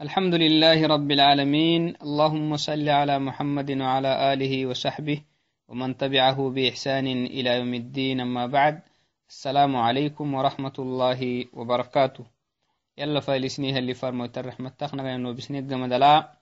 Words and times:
الحمد 0.00 0.34
لله 0.34 0.86
رب 0.86 1.10
العالمين. 1.10 1.94
اللهم 2.02 2.56
صل 2.56 2.88
على 2.88 3.18
محمد 3.18 3.70
وعلى 3.70 4.32
آله 4.32 4.66
وصحبه 4.66 5.22
ومن 5.68 5.96
تبعه 5.96 6.50
بإحسان 6.50 7.06
إلى 7.06 7.50
يوم 7.50 7.74
الدين. 7.74 8.20
أما 8.20 8.46
بعد 8.46 8.82
السلام 9.28 9.76
عليكم 9.76 10.34
ورحمة 10.34 10.72
الله 10.78 11.44
وبركاته. 11.52 12.24
يلا 12.98 13.20
فايلسنيها 13.20 13.78
اللي 13.78 13.94
فرموت 13.94 14.38
الرحمة 14.38 14.68
تخنا 14.68 15.14
أنه 15.14 15.32
بسنيد 15.32 15.68
جمدلا 15.68 16.32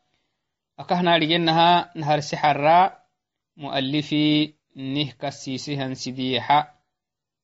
أكهنا 0.79 1.19
لجنها 1.19 1.93
نهر 1.97 2.21
سحر 2.21 2.91
مؤلفي 3.57 4.53
نه 4.77 5.13
كسيسها 5.21 5.95
سديحة. 5.95 6.75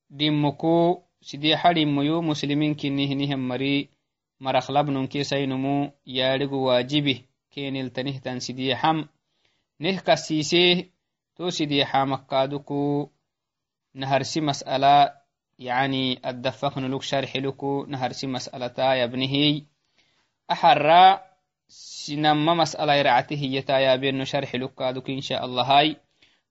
دمكو 0.09 1.01
سديحة 1.21 1.71
دميو 1.71 2.21
مسلمين 2.21 2.75
كنه 2.75 3.13
نهم 3.13 3.47
مري 3.47 3.98
maraklabnonkeesainumu 4.39 5.75
yaadhigu 6.05 6.57
waajibih 6.67 7.19
keniltanihtan 7.53 8.39
sidiyexam 8.45 8.97
neh 9.79 9.97
kasiisee 10.07 10.91
to 11.35 11.51
sidiyexamakaaduku 11.57 12.81
naharsi 13.99 14.39
mas'ala 14.49 14.95
yani 15.57 16.03
addafaknuluk 16.23 17.03
sharxiluku 17.03 17.71
naharsi 17.91 18.27
mas'alata 18.27 18.95
yabnihiy 19.01 19.67
axarra 20.47 21.03
sinama 21.67 22.55
mas'ala 22.61 22.97
iracati 23.01 23.35
hiyata 23.41 23.79
yaabeno 23.85 24.25
sharxilukkaaduk 24.25 25.09
insha 25.09 25.41
allahai 25.45 25.97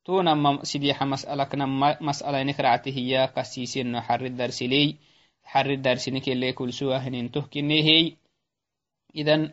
to 0.04 0.22
nama 0.22 0.50
sidiyexa 0.70 1.04
mas'alaknama 1.04 1.96
mas'alainik 2.00 2.58
racati 2.64 2.90
hiya 2.96 3.28
kasiiseno 3.34 4.00
xarri 4.06 4.30
darsiley 4.30 4.88
حر 5.48 5.70
الدارسينك 5.70 6.28
اللي 6.28 6.52
كل 6.52 6.72
سوى 6.72 6.96
هنين 6.96 7.30
تهكنيه 7.30 8.12
إذن 9.16 9.52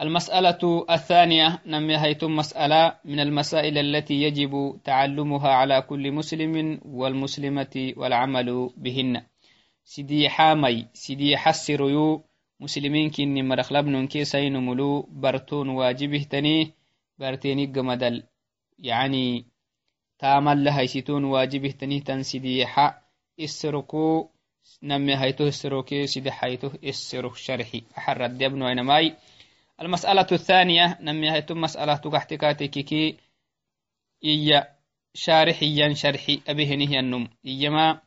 المسألة 0.00 0.84
الثانية 0.90 1.62
نمي 1.66 1.96
هيتم 1.96 2.36
مسألة 2.36 2.98
من 3.04 3.20
المسائل 3.20 3.78
التي 3.78 4.14
يجب 4.14 4.80
تعلمها 4.84 5.48
على 5.48 5.82
كل 5.82 6.12
مسلم 6.12 6.80
والمسلمة 6.84 7.92
والعمل 7.96 8.70
بهن. 8.76 9.22
سيدي 9.84 10.28
حامي 10.28 10.86
سيدي 10.92 11.36
حسر 11.36 11.80
يو 11.90 12.24
مسلمين 12.60 13.10
كني 13.10 13.42
مرخلبن 13.42 14.06
كيسين 14.06 14.56
ملو 14.66 15.08
برتون 15.12 15.68
واجبه 15.68 16.26
تني 16.30 16.72
برتيني 17.18 17.66
قمدل. 17.66 18.22
يعني 18.78 19.44
تامل 20.18 20.64
لها 20.64 20.80
يسيتون 20.80 21.24
واجبه 21.24 21.70
تني 21.70 22.00
تنسيدي 22.00 22.66
حا 22.66 22.94
السرقو 23.40 24.28
نمي 24.82 25.16
هيته 25.16 25.48
السروكي 25.48 26.06
سيدي 26.06 26.30
حيته 26.32 26.72
السروك 26.84 27.36
شرحي. 27.36 27.82
أحرد 27.98 28.42
يبنو 28.42 28.68
أينماي 28.68 29.14
المسألة 29.80 30.26
الثانية 30.32 30.98
نمي 31.00 31.32
هيته 31.32 31.54
مسألة 31.54 31.96
تقحتكاتي 31.96 32.68
كي 32.68 33.16
إيا 34.24 34.68
شارحيا 35.14 35.94
شرحي. 35.94 36.40
أبهنه 36.48 37.00
النم. 37.00 37.28
إيما 37.46 38.00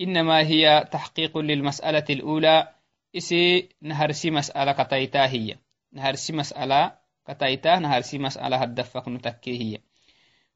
إنما 0.00 0.38
هي 0.40 0.88
تحقيق 0.92 1.38
للمسألة 1.38 2.04
الأولى. 2.10 2.68
إسي 3.16 3.68
نهرسي 3.82 4.30
مسألة 4.30 4.72
قطيتا 4.72 5.26
هي. 5.26 5.56
نهرسي 5.92 6.32
مسألة 6.32 6.92
قطيتا 7.28 7.78
نهرسي 7.78 8.18
مسألة 8.18 8.56
هدفك 8.56 9.08
نتكي 9.08 9.60
هي. 9.62 9.78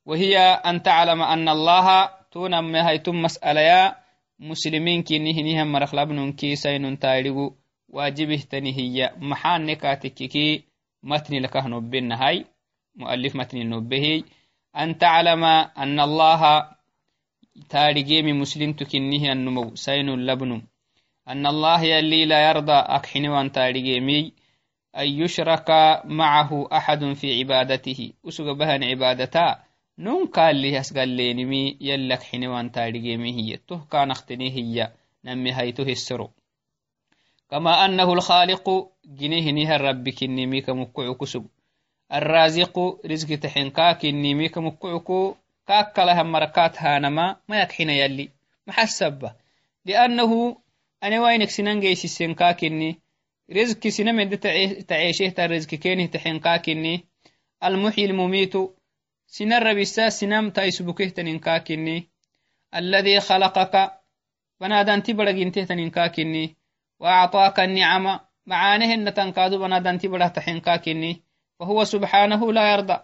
وهي 0.06 0.38
أن 0.38 0.82
تعلم 0.82 1.22
أن 1.22 1.48
الله 1.48 2.10
تونم 2.32 2.76
هيتم 2.76 3.22
مسألة 3.22 4.07
muslimiin 4.38 5.02
kinihinihan 5.04 5.68
maraklabnun 5.68 6.32
kiisainun 6.38 6.96
taidhigu 6.96 7.56
waajibihtani 7.88 8.72
hiya 8.72 9.12
maxaane 9.20 9.76
kaatikiki 9.76 10.64
matni 11.02 11.40
lakah 11.40 11.66
nobbenahai 11.68 12.46
mualif 12.98 13.34
matni 13.34 13.64
nobbehiy 13.64 14.22
an 14.72 14.94
taclama 14.98 15.70
ana 15.76 16.02
allaha 16.02 16.54
taadhigeemi 17.68 18.32
muslimtu 18.32 18.86
kinihian 18.86 19.38
numow 19.44 19.74
sainun 19.74 20.20
labnum 20.28 20.62
ana 21.26 21.48
allah 21.48 21.80
yalli 21.92 22.26
la 22.26 22.38
yarda 22.46 22.78
akxiniwan 22.96 23.50
taadhigeemiy 23.50 24.22
an 24.92 25.06
yushraka 25.18 26.02
macahu 26.18 26.66
axadun 26.70 27.14
fi 27.14 27.26
cibaadatihi 27.38 28.14
usuga 28.24 28.54
bahan 28.54 28.82
cibaadataa 28.82 29.52
nonkalih 30.04 30.74
asgaleenimi 30.80 31.62
yallak 31.88 32.22
xinewantadhigeme 32.28 33.28
hiye 33.36 33.56
tohkanaqtene 33.68 34.46
hiya 34.56 34.84
nami 35.24 35.50
hayto 35.58 35.82
hissero 35.90 36.26
kama 37.50 37.72
annahu 37.84 38.12
alkhaliqu 38.18 38.74
gine 39.18 39.38
hiniha 39.46 39.78
rabbi 39.86 40.10
kinnimi 40.18 40.58
kamukkucu 40.66 41.14
kusug 41.20 41.44
arraziqu 42.16 42.84
rizkitaxenkaa 43.10 43.92
kinnimi 44.00 44.46
kamukkucuku 44.54 45.18
kaakalahamarkaat 45.68 46.74
haanama 46.82 47.24
mayak 47.48 47.72
xina 47.76 47.92
yalli. 47.92 48.24
Maxasaba 48.66 49.28
liannahu 49.86 50.38
anewainik 51.04 51.50
sinangeysisenkaa 51.50 52.54
kinni. 52.60 52.90
Rizki 53.56 53.90
sinamede 53.96 54.36
taceeshehta 54.88 55.46
rizkikeenih 55.52 56.08
taxenkaa 56.12 56.58
kinni. 56.58 56.94
Almuxyi 57.60 58.08
lmumiitu 58.08 58.60
سنر 59.30 59.80
بسا 59.80 60.08
سنم 60.08 60.50
تايسبكه 60.50 61.08
تنكاكني 61.08 62.08
الذي 62.74 63.20
خلقك. 63.20 64.00
بنادان 64.60 65.02
تبرق 65.02 65.34
انته 65.34 65.64
تنكاكني 65.64 66.56
وأعطاك 67.00 67.60
النعمة 67.60 68.20
معانه 68.46 68.94
أن 68.94 69.14
تنكادو 69.14 69.58
بنادان 69.58 69.98
تبرق 69.98 70.28
تحنكاكني 70.28 71.22
وهو 71.60 71.84
سبحانه 71.84 72.52
لا 72.52 72.72
يرضى. 72.72 72.98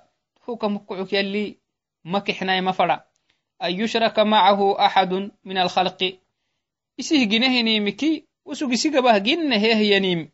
هو 0.49 0.57
كمكعك 0.57 1.13
يلي 1.13 1.59
مكحنا 2.05 2.61
مفرع. 2.61 3.07
أن 3.63 3.81
يشرك 3.81 4.19
معه 4.19 4.87
أحد 4.87 5.31
من 5.45 5.59
الخلق. 5.59 6.19
إسيه 7.01 7.25
جنه 7.25 7.61
نيمكي 7.61 8.27
وسوق 8.45 8.75
سيقبه 8.75 9.19
جنه 9.19 9.57
هي 9.57 10.01
نيم. 10.01 10.33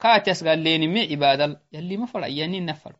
كاتس 0.00 0.44
قال 0.44 0.58
لي 0.58 0.78
نمي 0.78 1.00
عبادة 1.12 1.62
يلي 1.72 1.96
مفرع 1.96 2.26
يعني 2.26 2.60
نفر. 2.60 2.96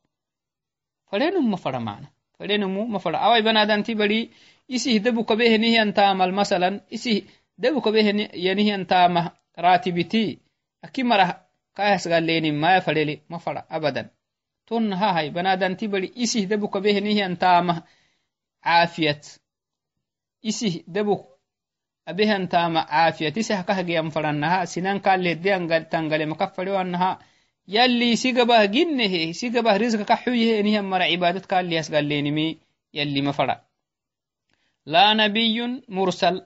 فلين 1.06 1.50
مفرع 1.50 1.78
معنا. 1.78 2.21
فلينمو 2.38 2.84
مفلا 2.87 3.19
أوي 3.19 3.43
بنادان 3.43 3.82
تبلي 3.82 4.31
إسيه 4.70 4.98
دبك 4.98 5.32
به 5.32 5.56
نهيان 5.56 5.94
تامل 5.94 6.34
مثلا 6.34 6.81
إسيه 6.94 7.22
دبك 7.59 7.88
به 7.88 8.28
ينهيان 8.34 8.87
تامه 8.87 9.31
راتبتي 9.59 10.38
أكي 10.84 11.03
مره 11.03 11.47
كايس 11.75 12.09
قال 12.09 12.22
ليني 12.22 12.50
ما 12.50 12.78
فليلي 12.81 13.20
مفلا 13.31 13.66
أبدا 13.70 14.10
تون 14.66 14.93
هاي 14.93 15.31
بنادان 15.31 15.76
تبلي 15.76 16.12
إسيه 16.22 16.44
دبك 16.44 16.76
به 16.76 16.98
نهيان 16.98 17.38
تامه 17.38 17.82
عافية 18.62 19.20
إسيه 20.47 20.82
دبك 20.88 21.25
أبهن 22.09 22.49
تامه 22.49 22.81
عافية 22.81 23.32
إسيه 23.38 23.60
كهجي 23.60 23.99
أنفرنها 23.99 24.64
سنان 24.64 24.99
قال 24.99 25.20
لي 25.20 25.34
دي 25.34 25.56
أنقل 25.56 25.84
تنقل 25.84 26.26
مكفلي 26.26 26.70
وأنها 26.70 27.19
يلي 27.68 28.16
سيقبه 28.16 28.64
جنه 28.64 29.32
سيقبه 29.32 29.76
رزق 29.76 30.02
كحويه 30.02 30.62
نهم 30.62 30.90
مرا 30.90 31.04
عبادت 31.04 31.54
قال 31.54 31.64
لي 31.64 31.80
أسقال 31.80 32.04
لينمي 32.04 32.58
يلي 32.94 33.22
مفرع 33.22 33.62
لا 34.86 35.14
نبي 35.14 35.82
مرسل. 35.88 36.42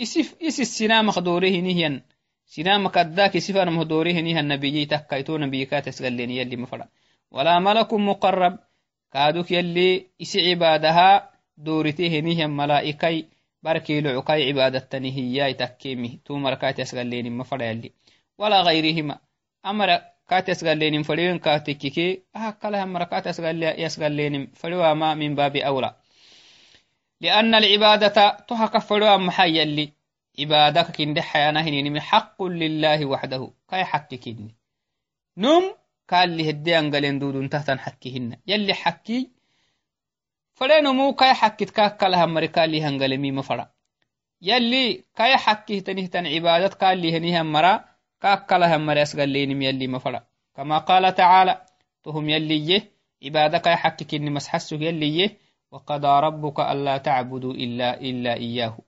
إسف 0.00 0.42
إس 0.42 0.60
السنام 0.60 1.10
خدوره 1.10 1.60
نهيا 1.60 2.02
سنام 2.46 2.88
كداك 2.88 3.38
سفر 3.38 3.70
مهدوره 3.70 4.12
نهيا 4.12 4.40
النبي 4.40 4.86
تكايتو 4.86 5.36
نبي 5.36 5.64
كات 5.64 5.88
أسقال 5.88 6.12
ليني 6.12 6.36
يلي 6.36 6.56
مفرع 6.56 6.88
ولا 7.30 7.58
ملك 7.58 7.92
مقرب. 7.94 8.58
كادوك 9.12 9.50
يلي 9.50 10.06
إس 10.22 10.36
عبادها 10.36 11.30
دورته 11.56 12.20
نهيا 12.20 12.46
ملائكي. 12.46 13.28
بركي 13.62 14.00
لعقاي 14.00 14.48
عبادة 14.48 14.98
نهيا 14.98 15.52
تكيمي 15.52 16.20
تو 16.24 16.36
مركات 16.36 16.80
أسقال 16.80 17.06
ليني 17.06 17.30
مفرع 17.30 17.70
يلي. 17.70 17.92
ولا 18.38 18.60
غيرهما. 18.60 19.18
أمر 19.66 20.00
كات 20.28 20.48
يسغلينم 20.48 21.02
فليون 21.02 21.38
كاتككي 21.38 22.22
أهكالها 22.36 22.84
مركات 22.84 23.26
يسغلينم 23.78 24.46
فلوما 24.54 25.14
من 25.14 25.34
باب 25.34 25.56
أولى 25.56 25.94
لأن 27.20 27.54
العبادة 27.54 28.36
تهك 28.48 28.78
فلوا 28.78 29.16
محيا 29.16 29.62
اللي 29.62 29.92
عبادك 30.38 30.96
كند 30.96 31.20
حيانا 31.20 31.60
هنينم 31.62 31.98
حق 32.00 32.42
لله 32.42 33.06
وحده 33.06 33.50
كاي 33.70 33.84
حككين 33.84 34.54
نم 35.36 35.74
قال 36.10 36.28
لي 36.30 36.50
هدي 36.50 36.78
أنقلين 36.78 37.18
دودون 37.18 37.48
تحتن 37.48 37.78
حكيهن 37.78 38.36
يلي 38.46 38.74
حكي 38.74 39.30
فلين 40.54 40.84
مو 40.88 41.14
كاي 41.14 41.34
حكت 41.34 41.70
كاكالها 41.70 42.26
مركال 42.26 42.70
لي 42.70 42.82
هنقلمي 42.82 43.32
مفرا 43.32 43.70
يلي 44.42 45.04
كاي 45.16 45.36
حكي 45.36 45.80
تنهتن 45.80 46.26
عبادت 46.26 46.74
قال 46.74 46.98
لي 46.98 47.16
هنيها 47.16 47.42
مرا 47.42 47.84
كاكلها 48.24 48.76
مريس 48.76 49.16
قالينم 49.16 49.62
يلي 49.62 49.86
مفرع 49.86 50.22
كما 50.56 50.78
قال 50.78 51.14
تعالى 51.14 51.66
تهم 52.04 52.28
يلي 52.28 52.82
عبادك 53.24 53.66
يحكك 53.66 54.14
إني 54.14 54.30
مسحسك 54.30 54.80
يلي 54.80 55.30
وقضى 55.70 56.20
ربك 56.26 56.60
ألا 56.60 56.96
تعبدوا 56.98 57.52
إلا 57.52 58.00
إلا 58.00 58.34
إياه. 58.34 58.78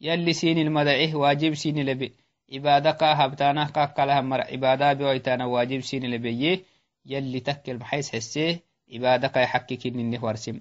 يلي 0.00 0.32
سين 0.32 0.58
المدعيه 0.58 1.14
واجب 1.14 1.54
سين 1.54 1.78
لبي. 1.86 2.12
عبادك 2.52 3.02
هبتانا 3.02 3.64
كاكلها 3.64 4.20
مر 4.20 4.40
عبادة 4.40 4.92
بويتانا 4.92 5.44
واجب 5.44 5.80
سين 5.80 6.10
لبي 6.10 6.64
يلي 7.06 7.40
تكل 7.40 7.76
محيس 7.76 8.12
حسيه 8.12 8.60
عبادك 8.92 9.36
يحكك 9.36 9.86
إنه 9.86 10.24
ورسم 10.24 10.60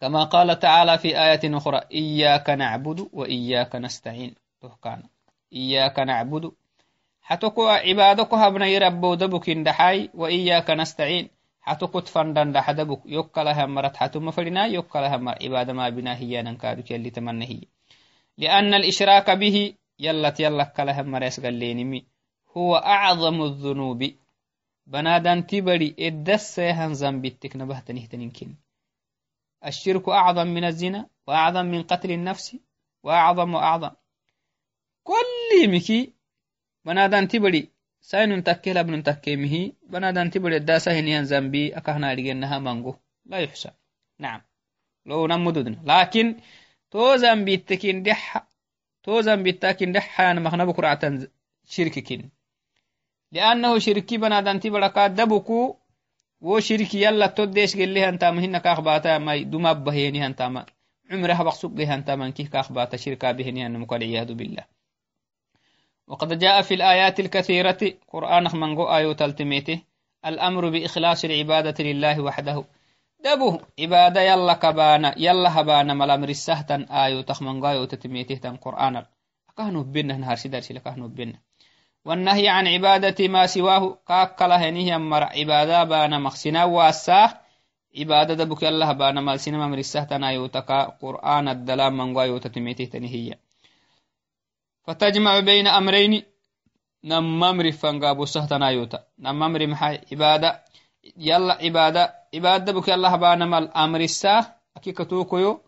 كما 0.00 0.24
قال 0.24 0.58
تعالى 0.58 0.98
في 0.98 1.08
آية 1.08 1.56
أخرى 1.56 1.80
إياك 1.92 2.50
نعبد 2.50 3.08
وإياك 3.12 3.76
نستعين. 3.76 4.34
تهكان. 4.60 5.02
إياك 5.52 5.98
نعبد 5.98 6.52
حتكو 7.30 7.66
عبادك 7.68 8.34
هبنا 8.34 8.66
يربو 8.66 9.14
دبك 9.14 9.50
دحاي 9.50 10.10
وإياك 10.14 10.70
نستعين 10.70 11.30
حتكو 11.60 12.00
تفندن 12.00 12.52
دحدبك 12.52 13.00
يوكلها 13.06 13.66
مرت 13.66 13.96
حتم 13.96 14.30
فرنا 14.30 14.66
يوكلها 14.66 15.16
مر 15.16 15.34
عبادة 15.42 15.72
ما 15.72 15.88
بنا 15.88 16.16
هي 16.16 16.42
ننكادك 16.42 16.90
يلي 16.90 17.10
تمنى 17.10 17.44
هي 17.50 17.60
لأن 18.38 18.74
الإشراك 18.74 19.30
به 19.30 19.74
يلت 19.98 20.40
يلك 20.40 20.72
كلها 20.72 21.02
مريس 21.02 21.40
قال 21.40 22.02
هو 22.56 22.76
أعظم 22.76 23.42
الذنوب 23.42 24.10
بنادان 24.86 25.46
تبري 25.46 25.94
إدس 25.98 26.54
سيهن 26.54 26.94
زنبتك 26.94 27.56
نبهتنه 27.56 28.06
تنكين 28.06 28.56
الشرك 29.66 30.08
أعظم 30.08 30.46
من 30.46 30.64
الزنا 30.64 31.06
وأعظم 31.26 31.66
من 31.66 31.82
قتل 31.82 32.10
النفس 32.10 32.56
وأعظم 33.02 33.54
وأعظم 33.54 33.90
كل 35.02 35.70
مكي 35.74 36.19
بنادان 36.85 37.27
تبري 37.27 37.69
ساين 38.01 38.43
تكي 38.43 38.73
لابن 38.73 39.03
تكيمه 39.03 39.71
بنادان 39.89 40.29
تبري 40.31 40.57
الداسة 40.57 40.99
هنيان 40.99 41.25
زنبي 41.25 41.77
أكهنا 41.77 42.15
لجنها 42.15 42.59
مانغو 42.59 42.95
لا 43.25 43.37
يحسى 43.37 43.71
نعم 44.19 44.41
لو 45.05 45.27
نمددنا 45.27 45.77
لكن 45.83 46.35
تو 46.91 47.15
زنبيتكين 47.15 48.03
دح 48.03 48.47
تو 49.03 49.21
زنبيتكين 49.21 49.91
دح 49.91 50.21
أنا 50.21 50.39
مخنا 50.39 50.65
بكرة 50.65 51.27
شرككين 51.67 52.29
لأنه 53.31 53.79
شركي 53.79 54.17
بنادان 54.17 54.59
تبري 54.59 54.89
دبكو 55.07 55.75
wo 56.41 56.59
shirki 56.61 56.99
yalla 57.01 57.27
toddees 57.37 57.75
gelle 57.75 58.01
hantama 58.05 58.41
hina 58.41 58.59
kaakbata 58.59 59.19
mai 59.19 59.45
dumab 59.45 59.83
baheni 59.85 60.19
hantama 60.19 60.65
cumraha 61.09 61.43
baqsuqe 61.47 61.85
hantamanki 61.91 62.43
kaakbata 62.53 62.97
shirka 62.97 63.33
beheni 63.33 63.61
hanamuk 63.65 63.91
walciyadu 63.91 64.35
billah 64.35 64.65
وقد 66.10 66.38
جاء 66.38 66.62
في 66.62 66.74
الآيات 66.74 67.20
الكثيرة 67.20 67.78
قرآن 68.08 68.44
من 68.54 68.80
آيو 68.80 69.12
تلتميته 69.12 69.82
الأمر 70.26 70.68
بإخلاص 70.70 71.24
العبادة 71.24 71.84
لله 71.84 72.20
وحده. 72.20 72.64
دبو 73.24 73.58
عبادة 73.80 74.20
يلا 74.20 74.52
كبانا 74.52 75.14
يلا 75.16 75.60
هبانا 75.60 75.94
ملامر 75.94 76.28
السهتن 76.28 76.82
آيو 76.82 77.20
تخمن 77.20 77.64
آيو 77.64 77.84
تتميته 77.84 78.34
تن 78.34 78.56
قرآن. 78.56 79.04
أكهنو 79.50 79.82
بنا 79.82 80.16
نهار 80.16 80.36
سيدار 80.36 80.60
سيلا 80.60 80.80
كهنو 80.80 81.08
بنا 81.08 81.38
والنهي 82.04 82.48
عن 82.48 82.66
عبادة 82.66 83.28
ما 83.28 83.46
سواه 83.46 83.98
كاكلا 84.08 84.68
هنيه 84.68 84.96
مر 84.96 85.22
عبادة 85.22 85.84
بانا 85.84 86.18
مخسنا 86.18 86.64
واساه 86.64 87.40
عبادة 87.98 88.34
دبك 88.34 88.64
الله 88.64 88.92
بانا 88.92 89.20
مالسنا 89.20 89.66
ممرسه 89.66 90.04
تنا 90.04 90.30
يوتكا 90.30 90.84
قرآن 91.02 91.48
الدلام 91.48 91.96
من 91.96 92.16
يوتا 92.16 92.48
تميته 92.48 92.84
تنهية 92.84 93.49
فتجمع 94.82 95.40
بين 95.40 95.66
أمرين. 95.66 96.22
نممر 97.04 97.72
فانقابو 97.72 98.24
سهتنا 98.24 98.70
يوتا 98.70 99.04
نممر 99.18 99.66
محاي 99.66 100.00
عبادة 100.12 100.64
يلا 101.16 101.54
عبادة 101.54 102.14
عبادة 102.34 102.72
بك 102.72 102.90
الله 102.90 103.16
بانا 103.16 103.46
مال 103.46 103.76
أمرسه 103.76 104.54
أكي 104.76 104.92
كتوكيو 104.92 105.60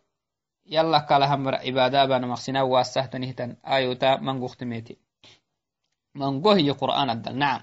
يلا 0.67 0.99
كلا 0.99 1.35
همر 1.35 1.55
عبادة 1.55 2.05
بانا 2.05 2.27
مخسنا 2.27 2.63
واساه 2.63 3.07
تنهتن. 3.07 3.57
آيوتا 3.67 4.17
من 4.17 4.45
قختميتي 4.45 4.97
منقوه 6.15 6.57
هي 6.57 6.71
قرآن 6.71 7.11
الدل. 7.11 7.37
نعم. 7.39 7.61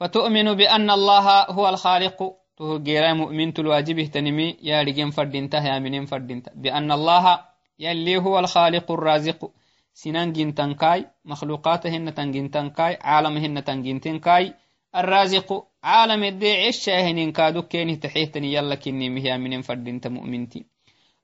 فتؤمن 0.00 0.54
بأن 0.54 0.90
الله 0.90 1.42
هو 1.42 1.68
الخالق. 1.68 2.36
تهجيرا 2.56 3.12
مؤمن 3.12 3.52
الواجب 3.58 4.10
تنمي 4.10 4.56
يا 4.62 4.82
رجم 4.82 5.10
فردينته 5.10 5.66
يا 5.66 5.78
منين 5.78 6.06
فردينته 6.06 6.52
بأن 6.54 6.92
الله 6.92 7.44
يلي 7.78 8.16
هو 8.16 8.38
الخالق 8.38 8.90
الرازق. 8.92 9.50
سنان 10.00 10.32
جنتنكاي 10.36 11.00
مخلوقاتهن 11.24 12.14
تنجنتنكاي 12.14 12.92
عالمهن 13.10 13.64
تنجنتنكاي 13.64 14.44
الرازق 15.00 15.48
عالم 15.84 16.22
الدي 16.24 16.50
عشاهن 16.66 17.32
كادو 17.32 17.62
كينه 17.62 17.94
تحيتني 17.94 18.48
يلا 18.54 18.74
كني 18.74 19.06
مهيا 19.14 19.36
منين 19.36 19.62
فردينته 19.62 20.10
مؤمنتي 20.10 20.60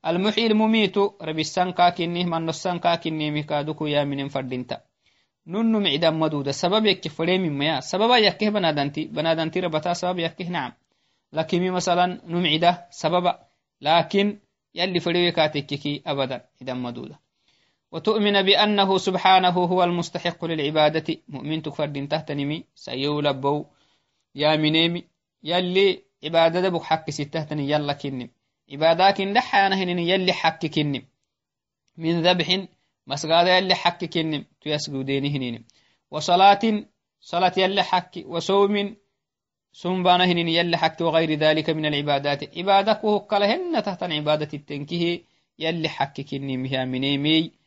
المحيي 0.06 0.46
المميت 0.46 0.96
ربي 0.98 1.40
السنكا 1.40 1.88
كنيه 1.96 2.24
من 2.24 2.48
السنكا 2.48 2.94
كني 2.94 3.30
مكادوكو 3.30 3.86
يا 3.86 4.04
منين 4.04 4.28
فردينته 4.28 4.90
nunnu 5.52 5.78
micdan 5.80 6.14
maduda 6.22 6.52
sabab 6.52 6.84
yakke 6.86 7.08
fadheemimaya 7.16 7.76
sababa 7.90 8.16
yakkeh 8.26 8.50
banadanti 8.54 9.02
banadanti 9.16 9.58
rabata 9.64 9.94
sabab 10.00 10.18
yakkeh 10.26 10.48
nacam 10.54 10.72
lakimi 11.36 11.70
masalan 11.76 12.10
nu 12.30 12.38
micda 12.44 12.70
sababa 13.00 13.32
lakin 13.86 14.28
يلي 14.74 15.00
فريوي 15.00 15.32
كاتككي 15.32 16.02
أبدا 16.06 16.44
إذا 16.62 16.74
مدودة. 16.74 17.20
وتؤمن 17.92 18.42
بأنه 18.42 18.98
سبحانه 18.98 19.48
هو 19.48 19.84
المستحق 19.84 20.44
للعبادة. 20.44 21.16
مؤمن 21.28 21.62
تكفر 21.62 21.86
دين 21.86 22.08
تهتنمي 22.08 22.64
سيولبو 22.74 23.64
يا 24.34 24.56
منيمي 24.56 25.04
يلي 25.42 26.02
عبادة 26.24 26.68
بك 26.68 26.82
حق 26.82 27.10
ستهتني 27.10 27.70
يلا 27.70 27.92
كنم. 27.92 28.28
عباداك 28.72 29.20
لحانا 29.20 29.76
هنني 29.76 30.08
يلي 30.08 30.32
حق 30.32 30.66
كنم. 30.66 31.02
من 31.96 32.22
ذبح 32.22 32.66
مسجد 33.06 33.46
يلي 33.46 33.74
حك 33.74 34.04
كنم. 34.04 34.44
تيسجدين 34.60 35.24
هنين 35.26 35.64
وصلاة 36.10 36.84
صلاة 37.20 37.52
يلي 37.56 37.82
حك 37.82 38.24
وصوم 38.26 38.96
سنبان 39.72 40.20
هنين 40.20 40.48
يلي 40.48 40.76
حك 40.76 41.00
وغير 41.00 41.34
ذلك 41.34 41.70
من 41.70 41.86
العبادات. 41.86 42.58
عبادك 42.58 43.04
وهكالهن 43.04 43.82
تحت 43.82 44.02
عبادة 44.02 44.48
التنكيه 44.54 45.22
يلي 45.58 45.88
حك 45.88 46.20
كنم 46.20 46.64
هي 46.64 46.86
منيمي. 46.86 47.59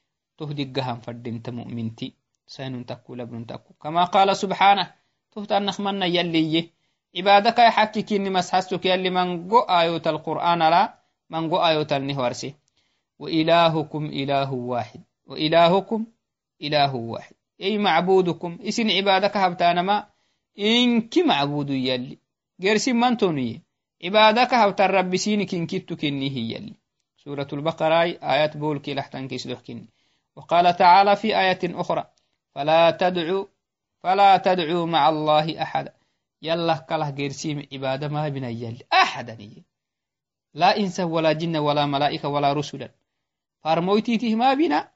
تهدي 0.44 0.66
قهم 0.76 1.00
فردنت 1.00 1.50
مؤمنتي 1.50 2.14
سين 2.48 2.86
تكو 2.86 3.16
لبن 3.16 3.46
تكو. 3.46 3.74
كما 3.82 4.04
قال 4.04 4.38
سبحانه 4.38 4.92
تهت 5.32 5.52
النخمنا 5.52 6.06
يلي 6.06 6.70
عبادك 7.18 7.60
يحكي 7.60 8.02
كني 8.02 8.30
مسحسك 8.30 8.86
يلي 8.86 9.10
من 9.10 9.50
قو 9.50 9.60
آيوت 9.60 10.08
القرآن 10.08 10.60
لا 10.60 11.00
من 11.30 11.50
قو 11.50 11.58
آيوت 11.58 11.94
النهورسي 11.94 12.54
وإلهكم 13.20 14.06
إله 14.06 14.54
واحد. 14.54 15.02
وإلهكم 15.28 16.06
إله 16.62 16.96
واحد. 16.96 17.36
أي 17.62 17.78
معبودكم؟ 17.78 18.58
إسن 18.62 18.92
عبادك 18.92 19.38
هبتانما 19.38 20.08
إنك 20.60 21.18
معبود 21.18 21.70
يلي. 21.70 22.18
قرسي 22.64 22.94
من 22.94 23.18
توني؟ 23.18 23.62
عبادك 24.04 24.54
هبتان 24.54 24.90
رب 24.90 25.16
سينك 25.16 25.54
إن 25.54 25.68
كتو 25.68 25.96
كني 25.96 26.30
هي 26.30 26.56
يلي. 26.56 26.74
سورة 27.24 27.48
البقرة 27.54 27.96
آيات 28.34 28.58
بولكي 28.58 28.94
لحتن 28.94 29.28
كيسدح 29.28 29.60
كني 29.60 29.88
وقال 30.36 30.76
تعالى 30.76 31.16
في 31.16 31.40
آية 31.40 31.60
أخرى 31.64 32.06
فلا 32.56 32.92
تدعو 32.92 33.50
فلا 34.00 34.38
تدعو 34.38 34.86
مع 34.86 35.10
الله 35.10 35.62
أحدا 35.62 35.94
يلا 36.42 36.78
كله 36.78 37.12
قرسي 37.12 37.68
عبادة 37.74 38.08
ما 38.08 38.30
بنا 38.30 38.50
يلي 38.50 38.86
أحدا 38.94 39.38
لا 40.54 40.78
إنس 40.78 41.00
ولا 41.00 41.34
جن 41.34 41.58
ولا 41.58 41.86
ملائكة 41.86 42.30
ولا 42.30 42.54
رسلا. 42.54 42.90
فارمويتيته 43.64 44.36
ما 44.36 44.54
بنا 44.54 44.92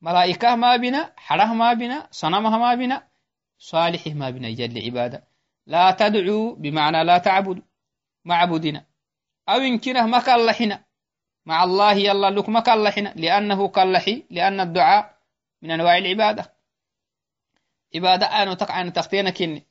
ملائكة 0.00 0.54
ما 0.54 0.76
بنا 0.76 1.12
حرة 1.16 1.54
ما 1.54 1.72
بنا 1.74 2.08
صنمها 2.10 2.58
ما 2.58 2.74
بنا 2.74 3.08
صالح 3.58 4.06
ما 4.06 4.30
بنا 4.30 4.50
جل 4.50 4.84
عبادة. 4.86 5.24
لا 5.66 5.90
تدعو 5.90 6.54
بمعنى 6.54 7.04
لا 7.04 7.18
تعبد 7.18 7.62
معبودنا. 8.24 8.84
أو 9.48 9.54
إنكره 9.54 10.02
ما 10.02 10.18
كاللحنا 10.18 10.84
مع 11.46 11.64
الله 11.64 11.92
يلا 11.92 12.30
لك 12.30 12.48
ما 12.48 12.60
كاللحنا 12.60 13.12
لأنه 13.16 13.68
كاللحي 13.68 14.22
لأن 14.30 14.60
الدعاء 14.60 15.18
من 15.62 15.70
أنواع 15.70 15.98
العبادة. 15.98 16.52
عبادة 17.94 18.26
أنا 18.26 18.54
تقع 18.54 18.80
أن 18.80 18.92
تختين 18.92 19.30
كني. 19.30 19.66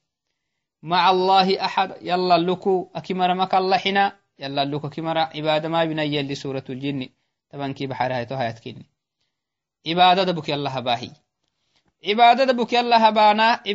مع 0.83 1.09
الله 1.09 1.65
أحد 1.65 1.95
يلا 2.01 2.37
لك 2.37 2.67
أكمر 2.95 3.33
ما 3.33 3.45
كاللحنا 3.45 4.19
يلا 4.39 4.65
لك 4.65 4.85
أكمر 4.85 5.17
عبادة 5.17 5.69
ما 5.69 5.85
بنا 5.85 6.03
يلي 6.03 6.35
سورة 6.35 6.63
الجن. 6.69 7.09
طبعا 7.49 7.71
كي 7.71 7.87
بحرها 7.87 8.23
تهايت 8.23 8.59
كني. 8.59 8.85
cibaadada 9.87 10.33
buk 10.33 10.47
yalla 10.47 10.69
habaahi 10.69 11.11
cibaadada 12.05 12.53
buk 12.53 12.71
yalla 12.71 12.99
habaana 12.99 13.65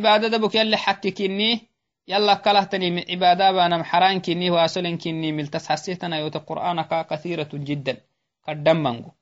cibaadada 2.07 2.35
buk 2.35 2.45
yalle 2.45 2.63
xakkikinni 2.67 2.87
yalla 2.87 3.01
kalahtanim 3.01 3.05
cibaada 3.05 3.53
baanam 3.53 3.83
xaraankinni 3.83 4.49
waasolenkinni 4.49 5.31
miltas 5.31 5.67
hasihtanayota 5.67 6.39
qur'aanaka 6.39 7.03
kathiratu 7.03 7.59
jiddan 7.59 7.97
kadhammango 8.45 9.13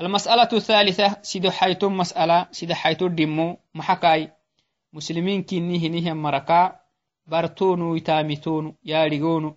المسألة 0.00 0.48
الثالثة 0.52 1.22
سيدو 1.22 1.50
حيتو 1.50 1.88
مسألة 1.88 2.46
سيدو 2.50 2.74
حيتو 2.74 3.06
دمو. 3.06 3.56
محكاي 3.74 4.32
مسلمين 4.92 5.42
كني 5.42 5.78
هنيه 5.78 6.12
مركا 6.12 6.80
برتونو 7.26 7.96
يتامتونو 7.96 8.74
ياريغونو 8.84 9.56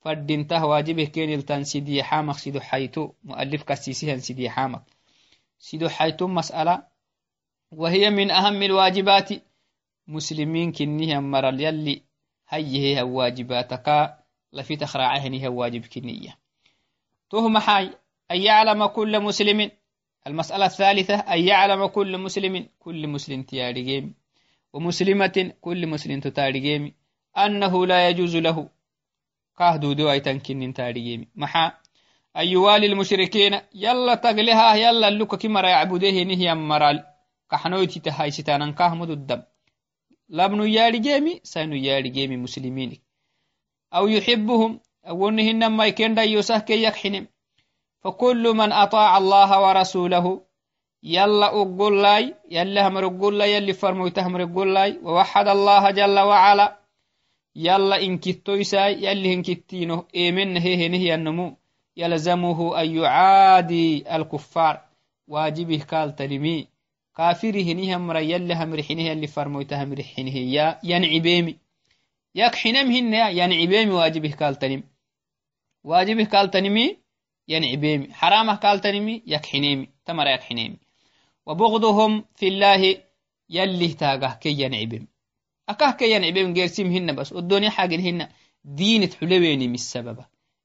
فردينته 0.00 0.64
واجبه 0.64 1.04
كين 1.04 1.32
التن 1.34 1.64
سيدي 1.64 2.02
حامق 2.02 2.36
سيدو 2.36 2.60
حيتو. 2.60 3.12
مؤلف 3.24 3.62
كسيسيهن 3.62 4.20
سيدي 4.20 4.50
حامق 4.50 4.82
سيدو 5.58 5.88
حيتم 5.88 6.34
مسألة 6.34 6.82
وهي 7.72 8.10
من 8.10 8.30
أهم 8.30 8.62
الواجبات 8.62 9.28
مسلمين 10.12 10.72
كنيها 10.72 11.20
مرل 11.20 11.60
يلي 11.60 12.02
هيه 12.48 13.02
واجباتك 13.02 14.16
لفي 14.52 14.76
تخراعهنها 14.76 15.48
واجب 15.48 15.86
كنية. 15.86 16.38
تهم 17.30 17.58
حاي 17.58 17.90
أن 18.30 18.40
يعلم 18.40 18.86
كل 18.86 19.20
مسلم. 19.20 19.70
المسألة 20.26 20.66
الثالثة 20.66 21.14
أن 21.14 21.40
يعلم 21.48 21.86
كل 21.86 22.18
مسلم 22.18 22.68
كل 22.78 23.08
مسلم 23.08 23.42
تياري 23.42 24.12
ومسلمة 24.72 25.52
كل 25.60 25.86
مسلم 25.86 26.20
تتاري 26.20 26.94
أنه 27.38 27.86
لا 27.86 28.08
يجوز 28.08 28.36
له. 28.36 28.68
كهدو 29.58 29.92
دو 29.92 30.10
أيتن 30.10 30.38
كنين 30.38 30.74
تاري 30.74 31.28
محا 31.34 31.72
أن 32.36 32.46
يوالي 32.46 32.86
المشركين. 32.86 33.60
يلا 33.74 34.14
تقلها 34.14 34.74
يلا 34.74 35.10
لك 35.10 35.34
كما 35.34 35.60
يعبده 35.60 36.22
نهي 36.22 36.54
مرال. 36.54 37.04
كحنويتي 37.50 38.00
تهاي 38.00 38.30
ستانا 38.30 38.70
كهمد 38.70 39.10
الدم 39.10 39.42
labnu 40.38 40.64
yaadhigeemi 40.76 41.40
sainu 41.52 41.76
yaadhigeemi 41.76 42.36
muslimiini 42.44 42.98
أو 43.94 44.08
يحبهم 44.08 44.80
أونهن 45.08 45.66
ما 45.66 45.86
يكن 45.86 46.18
يوسه 46.18 46.58
كي 46.58 46.82
يكحنم 46.82 47.26
فكل 48.00 48.54
من 48.54 48.72
أطاع 48.72 49.18
الله 49.18 49.60
ورسوله 49.60 50.42
يلا 51.02 51.46
أقول 51.46 52.02
لاي 52.02 52.34
يلا 52.50 52.88
همر 52.88 53.06
أقول 53.06 53.38
لاي 53.38 53.52
يلي 53.54 53.72
فرمو 53.72 54.08
تهمر 54.08 54.42
أقول 54.42 54.74
لاي. 54.74 54.98
ووحد 55.02 55.48
الله 55.48 55.90
جل 55.90 56.18
وعلا 56.18 56.78
يلا 57.56 58.02
إن 58.02 58.18
كتو 58.18 58.52
يساي 58.52 59.04
يلي 59.04 59.34
إن 59.34 59.42
كتينه. 59.42 60.04
إيمن 60.14 60.56
هي 60.56 60.88
نهي 60.88 61.14
النمو. 61.14 61.56
يلزمه 61.96 62.80
أن 62.80 62.96
يعادي 62.96 64.16
الكفار. 64.16 64.80
واجبه 65.28 65.82
قال 65.90 66.16
تلمي 66.16 66.68
كافره 67.16 67.72
نهم 67.72 68.10
ريال 68.10 68.52
همرحنه 68.52 69.12
اللي 69.12 69.26
فرمويته 69.26 69.82
همرحنه 69.82 70.36
يا 70.36 70.78
ينعبيمي. 70.84 71.56
يك 72.34 72.54
حنمهن 72.54 73.14
ينعبيمي 73.14 73.90
واجبه 73.90 74.32
قال 74.40 74.82
واجبه 75.84 76.24
قال 76.24 76.50
تنمي 76.50 76.96
ينعبيمي. 77.48 78.12
حرامه 78.12 78.54
قال 78.54 78.80
تنمي 78.80 79.22
يك 79.26 79.46
حنيمي. 79.46 79.88
تمر 80.04 80.26
يك 80.26 80.40
حنيمي. 80.40 80.76
وبغضهم 81.46 82.24
في 82.36 82.48
الله 82.48 82.96
يلي 83.50 83.88
تاقه 83.88 84.34
كي 84.34 84.62
ينعبيم. 84.62 85.08
أكاه 85.68 85.90
كي 85.90 86.10
ينعبيم 86.12 86.54
غير 86.54 86.66
سمهن 86.66 87.14
بس. 87.16 87.32
والدنيا 87.32 87.70
حاجنهن 87.70 88.28
دين 88.64 89.10
حلويني 89.20 89.68
من 89.68 89.74
السبب 89.74 90.18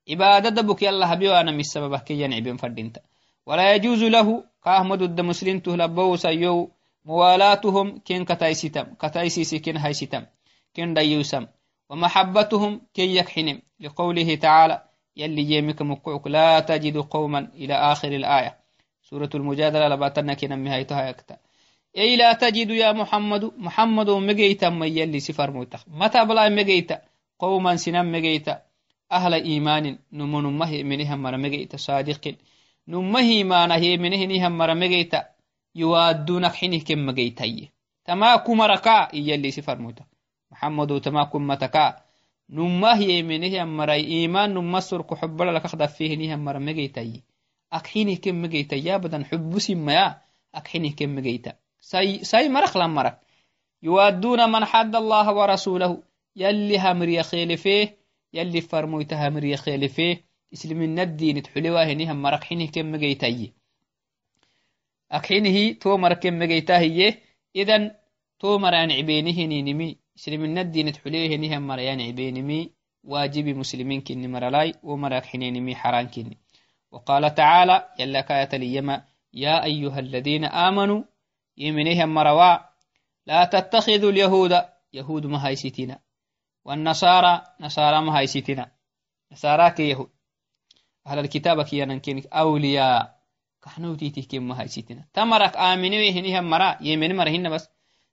عبادة 0.09 0.49
دبك 0.49 0.81
يلا 0.81 1.13
هبيوانا 1.13 1.51
من 1.51 1.59
السبب 1.59 1.95
كي 1.97 2.21
ينعبيم 2.21 2.57
فردينتا. 2.57 3.01
ولا 3.45 3.75
يجوز 3.75 4.03
له 4.03 4.43
كاهمد 4.67 5.01
الد 5.01 5.21
مسلم 5.21 5.59
تهلبو 5.59 6.15
سيو 6.15 6.71
موالاتهم 7.05 7.87
كين 8.07 8.25
كتايسيتم 8.25 8.85
كتايسيسي 9.01 9.59
كين 9.59 9.77
هايسيتم 9.77 10.23
كين 10.73 10.93
ديوسم 10.93 11.45
ومحبتهم 11.89 12.81
كي 12.93 13.15
يكحنم 13.15 13.61
لقوله 13.79 14.35
تعالى 14.35 14.77
يلي 15.17 15.43
يمك 15.51 15.81
مقعك 15.81 16.27
لا 16.27 16.59
تجد 16.59 16.97
قوما 16.97 17.39
إلى 17.55 17.73
آخر 17.73 18.07
الآية 18.07 18.57
سورة 19.09 19.29
المجادلة 19.35 19.87
لباتنا 19.87 20.33
كنا 20.33 20.55
مهايتها 20.55 21.09
يكتا 21.09 21.37
أي 21.97 22.15
لا 22.15 22.33
تجد 22.33 22.69
يا 22.69 22.91
محمد 22.91 23.43
محمد 23.57 24.09
مجيتا 24.09 24.69
من 24.69 24.97
يلي 24.97 25.19
سفر 25.19 25.51
موتخ 25.51 25.81
متى 25.87 26.25
بلا 26.25 26.49
مجيتا 26.49 27.01
قوما 27.39 27.75
سنم 27.75 28.11
مجيتا 28.11 28.61
أهل 29.11 29.33
إيمان 29.33 29.99
نمون 30.11 30.45
مه 30.59 30.83
منهم 30.83 31.19
مر 31.23 31.37
مجيتا 31.37 31.77
صادق 31.77 32.35
numahimaanahyemnehinihammaramegeyta 32.87 35.19
yuwadunak 35.79 36.53
xinih 36.59 36.83
kemmageytaye 36.87 37.65
tamakumaraka 38.05 38.95
iyalisi 39.19 39.61
farmuta 39.61 40.03
maxamadu 40.51 40.99
tamakumataka 40.99 41.83
numah 42.49 42.99
yemenehiyammaray 43.09 44.01
iman 44.23 44.53
numa 44.53 44.81
sorko 44.81 45.15
xobbalalakakdafehinihammaramegeytaye 45.19 47.19
ak 47.69 47.85
xinih 47.91 48.17
kemmegeyta 48.23 48.75
yabadan 48.75 49.23
xubusimaya 49.29 50.05
ak 50.53 50.65
xinih 50.71 50.95
kemmegeyta. 50.95 51.51
Say 51.79 52.49
marak 52.49 52.75
lamarak 52.75 53.19
yuwaduna 53.81 54.47
man 54.47 54.65
xad 54.65 54.95
allaha 54.95 55.33
warasulahu 55.33 56.03
yalli 56.35 56.77
hamriya 56.77 57.23
khelefe 57.23 57.97
yalli 58.33 58.61
farmoyta 58.61 59.17
hamriya 59.17 59.57
khelefe 59.57 60.23
مجيتا 60.53 60.67
ساي 60.67 60.69
ساي 60.69 60.73
مرخ 60.73 60.83
لم 60.83 60.93
مرك 60.93 61.15
يوادون 61.17 61.35
من 61.35 61.47
حد 61.47 61.65
الله 61.65 61.71
ورسوله 61.71 61.91
يلي 61.91 62.11
همري 62.11 62.11
خيلفيه 62.11 62.11
يلي 62.11 62.11
فرمويتها 62.11 62.17
همري 62.17 62.17
خيلفيه 62.17 62.17
islimina 62.17 62.17
dinit 62.17 62.17
xuliwahinihan 62.17 62.17
marak 62.17 62.43
xinih 62.47 62.71
kemmegeytaye 62.71 63.47
akxinihi 65.09 65.79
to 65.79 65.97
mara 65.97 66.15
kemmegeytahiye 66.15 67.07
idan 67.53 67.83
to 68.39 68.59
mara 68.59 68.77
yanicbenihininimi 68.81 69.87
islimina 70.17 70.63
dinit 70.63 70.97
xuliwahinihan 71.03 71.63
mara 71.63 71.81
yanicbenimi 71.81 72.59
واجب 73.07 73.47
مسلمين 73.47 74.01
كني 74.01 74.27
مرلاي. 74.27 74.73
ومرك 74.83 75.25
حنينمي 75.25 75.75
حران 75.75 76.07
كني. 76.07 76.37
وقال 76.91 77.35
تعالى 77.35 77.89
يلا 77.99 78.21
كاية 78.21 78.49
اليما 78.53 79.03
يا 79.33 79.63
أيها 79.63 79.99
الذين 79.99 80.45
آمنوا 80.45 81.03
يمنيهم 81.57 82.13
مروا. 82.13 82.57
لا 83.25 83.45
تتخذوا 83.45 84.11
اليهود 84.11 84.53
يهود 84.93 85.25
ما 85.25 85.47
هايستنا 85.47 85.99
والنصارى 86.65 87.43
نصارى 87.59 88.01
ما 88.01 88.17
هايستنا 88.17 88.71
نصارى 89.31 89.71
كيهود. 89.71 90.16
أهل 91.07 91.19
الكتاب 91.19 91.61
كيانا 91.61 91.97
كينك 91.97 92.25
أولياء 92.25 93.17
كحنوتي 93.63 94.09
تهكم 94.09 94.47
ما 94.47 94.61
هايسيتنا 94.61 95.05
تمرك 95.13 95.57
آمنوا 95.57 96.09
هنيها 96.09 96.41
مرا 96.41 96.77
يمن 96.81 97.15
مرهن 97.15 97.49
بس. 97.49 97.69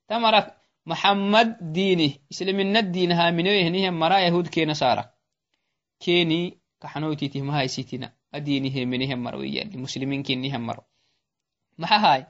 تمرك 0.09 0.57
محمد 0.87 1.57
ديني 1.73 2.21
إسلام 2.33 2.77
الدين 2.77 3.13
هامنوا 3.13 3.63
هنيها 3.63 3.91
مرا 3.91 4.19
يهود 4.19 4.47
كي 4.49 4.65
نصارى 4.65 5.05
كيني 6.01 6.59
كحنوتي 6.81 7.29
تهم 7.29 7.51
هايسيتنا 7.51 8.13
أديني 8.35 8.87
منهم 8.87 9.23
مروية 9.23 9.63
المسلمين 9.63 10.23
كينيهم 10.23 10.67
مرو 10.67 10.83
ما 11.79 11.89
هاي. 11.89 12.27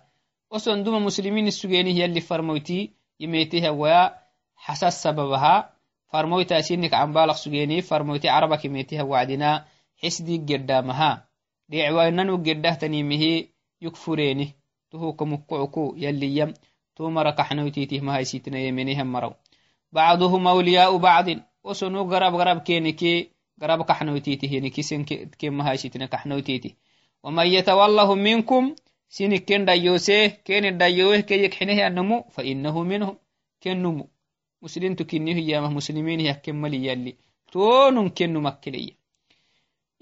وصن 0.51 0.83
دوما 0.83 0.99
مسلمين 0.99 1.47
السجيني 1.47 1.93
هي 1.95 2.05
اللي 2.05 2.21
فرموتي 2.21 2.93
يميتها 3.21 3.71
ويا 3.71 4.19
حساس 4.57 5.03
سببها. 5.03 5.75
فرموتي 6.07 6.63
سينك 6.63 6.95
عن 6.95 7.13
بالغ 7.13 7.33
سجيني 7.33 7.83
فرموتي 7.83 8.29
عربك 8.29 8.65
يميتها 8.65 9.03
وعدنا 9.03 9.65
xisdig 10.01 10.43
geddamaha 10.49 11.11
dhecwainanu 11.71 12.39
geddahtanimihi 12.47 13.33
yukfureeni 13.85 14.47
tuhukamukucuku 14.91 15.85
yalliyam 16.05 16.51
tu 16.95 17.11
mara 17.11 17.33
kaxnoytitih 17.39 18.01
mahaysitinayemenihan 18.07 19.09
maraw 19.15 19.33
bacduhum 19.95 20.47
awliyaau 20.47 20.99
bacdin 20.99 21.41
osonu 21.71 22.05
garab 22.13 22.35
garab 22.41 22.59
keniki 22.67 23.31
garab 23.61 23.81
kaxnoytitihinikisen 23.89 25.03
mahaysitina 25.59 26.07
kaxnoytiti 26.09 26.77
waman 27.23 27.49
yatawallahu 27.55 28.15
minkum 28.17 28.65
siniken 29.09 29.67
dhayose 29.67 30.19
keni 30.45 30.71
dhayoweh 30.81 31.23
keyekxinehianamu 31.29 32.17
fainahu 32.35 32.81
minhum 32.91 33.17
kennumu 33.63 34.05
muslimtu 34.63 35.03
kinihiyamah 35.11 35.71
musliminih 35.79 36.27
yakken 36.31 36.57
mali 36.63 36.79
yalli 36.87 37.13
tonun 37.53 38.11
kennu 38.11 38.41
makkeleya 38.47 38.95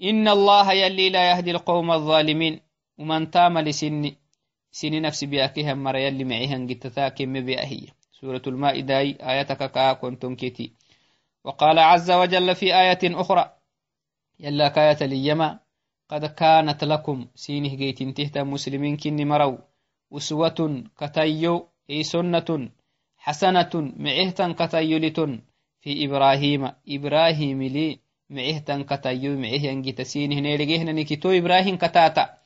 إن 0.03 0.27
الله 0.27 0.73
يلي 0.73 1.09
لا 1.09 1.31
يهدي 1.31 1.51
القوم 1.51 1.91
الظالمين 1.91 2.59
ومن 2.97 3.31
تام 3.31 3.59
لسن 3.59 4.11
سن 4.71 5.01
نفس 5.01 5.23
بياكها 5.23 5.73
مر 5.73 5.95
يلي 5.95 6.23
معيها 6.23 6.67
قتتاك 6.69 7.21
مبياهية 7.21 7.87
سورة 8.11 8.41
المائدة 8.47 8.97
آياتك 8.99 9.71
كا 9.71 9.93
كنتم 9.93 10.35
كتي. 10.35 10.73
وقال 11.43 11.79
عز 11.79 12.11
وجل 12.11 12.55
في 12.55 12.65
آية 12.65 12.99
أخرى 13.03 13.53
يلا 14.39 14.67
كاية 14.67 15.05
ليما 15.05 15.59
قد 16.09 16.25
كانت 16.25 16.83
لكم 16.83 17.27
سينه 17.35 17.75
جيت 17.75 18.03
تهت 18.03 18.37
مسلمين 18.37 18.97
كن 18.97 19.27
مرو 19.27 19.57
أسوة 20.13 20.83
كتيو 20.99 21.67
أي 21.89 22.03
سنة 22.03 22.69
حسنة 23.17 23.73
معهتا 23.75 24.51
كتيلة 24.51 25.39
في 25.81 26.05
إبراهيم 26.05 26.71
إبراهيم 26.89 27.63
لي 27.63 27.99
معهتن 28.29 28.83
كتايو 28.83 29.37
معه 29.39 29.63
ينجتسينه 29.69 30.39
نيرجهن 30.39 30.95
نكتو 30.95 31.29
إبراهيم 31.31 31.75
كتاتا. 31.77 32.37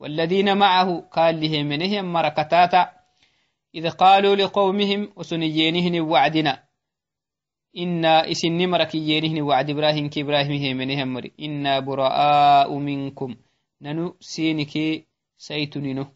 والذين 0.00 0.56
معه 0.56 1.00
قال 1.00 1.40
له 1.40 1.62
منهم 1.62 2.12
مركتاتا 2.12 2.90
إذ 3.74 3.88
قالوا 3.90 4.36
لقومهم 4.36 5.12
وسنيينهن 5.16 6.00
وعدنا. 6.00 6.64
إنا 7.78 8.30
إسن 8.30 8.68
مركيينهن 8.70 9.42
وعد 9.42 9.70
إبراهيم 9.70 10.08
كإبراهيم 10.08 10.52
هي 10.52 10.74
منهم 10.74 11.08
مري. 11.14 11.32
إنا 11.40 11.80
براء 11.80 12.78
منكم. 12.78 13.36
ننو 13.82 14.16
سينك 14.20 15.04
سيتنينو. 15.38 16.06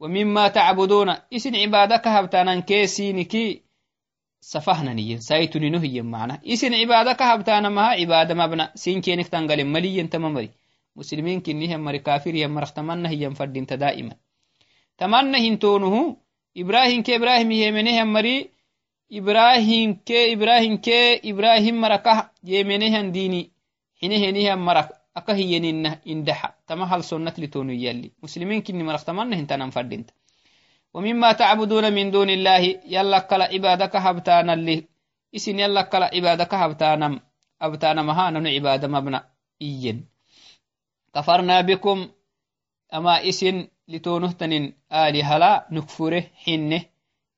ومما 0.00 0.48
تعبدون. 0.48 1.08
إسن 1.34 1.56
عبادك 1.56 2.08
هبتانا 2.08 2.60
كي 2.60 3.65
سينك 4.46 4.62
safahnaниyen 4.62 5.18
saytuninohiyen 5.18 6.06
mana 6.06 6.38
isin 6.42 6.72
cibada 6.72 7.16
kahabtana 7.16 7.70
maha 7.70 7.98
cibada 7.98 8.34
mabna 8.34 8.70
sinkenik 8.74 9.28
tangalen 9.30 9.66
maliyen 9.66 10.08
tamamari 10.08 10.50
muslimin 10.94 11.42
kinihen 11.42 11.80
mari 11.80 11.98
kafiriyan 11.98 12.50
marak 12.54 12.70
tamanna 12.74 13.08
hiyan 13.08 13.34
fadinta 13.34 13.74
da'iman 13.74 14.14
tamanna 14.96 15.38
hintonuhu 15.38 16.22
ibrahim 16.54 17.02
ke 17.02 17.18
ibrahim 17.18 17.50
yemenehen 17.50 18.06
mari 18.06 18.50
ibrahim 19.10 19.98
ke 20.06 20.30
ibrahim 20.30 20.78
ke 20.78 21.18
ibrahim 21.26 21.76
marakah 21.82 22.30
yemenehan 22.46 23.10
dini 23.10 23.50
hinehenihan 23.98 24.62
marak 24.62 24.94
aka 25.14 25.34
hiyeninna 25.34 25.98
indaha 26.06 26.54
tama 26.70 26.86
hal 26.86 27.02
sunnat 27.02 27.34
litonu 27.42 27.74
yalli 27.74 28.14
muslimin 28.22 28.62
kinni 28.62 28.86
marak 28.86 29.02
tamanna 29.02 29.34
hintanan 29.34 29.74
fadinta 29.74 30.14
ومما 30.96 31.32
تعبدون 31.32 31.92
من 31.92 32.10
دون 32.10 32.30
الله 32.30 32.80
يلا 32.88 33.18
كلا 33.18 33.44
عبادك 33.44 33.96
هبتانا 33.96 34.52
اللي. 34.52 34.88
إسن 35.36 35.58
يلا 35.58 35.82
كلا 35.82 36.10
عبادك 36.14 36.54
هبتانا 36.54 37.20
أبتانا 37.62 38.02
مها 38.02 38.30
نن 38.30 38.46
عبادة 38.46 38.88
مبنى. 38.88 39.20
إيين. 39.62 40.08
كفرنا 41.14 41.60
بكم. 41.60 42.08
أما 42.94 43.28
إسن 43.28 43.68
لتونهتن 43.88 44.72
آلهة 44.92 45.38
لا 45.38 45.66
نكفره 45.70 46.24
حنه 46.44 46.82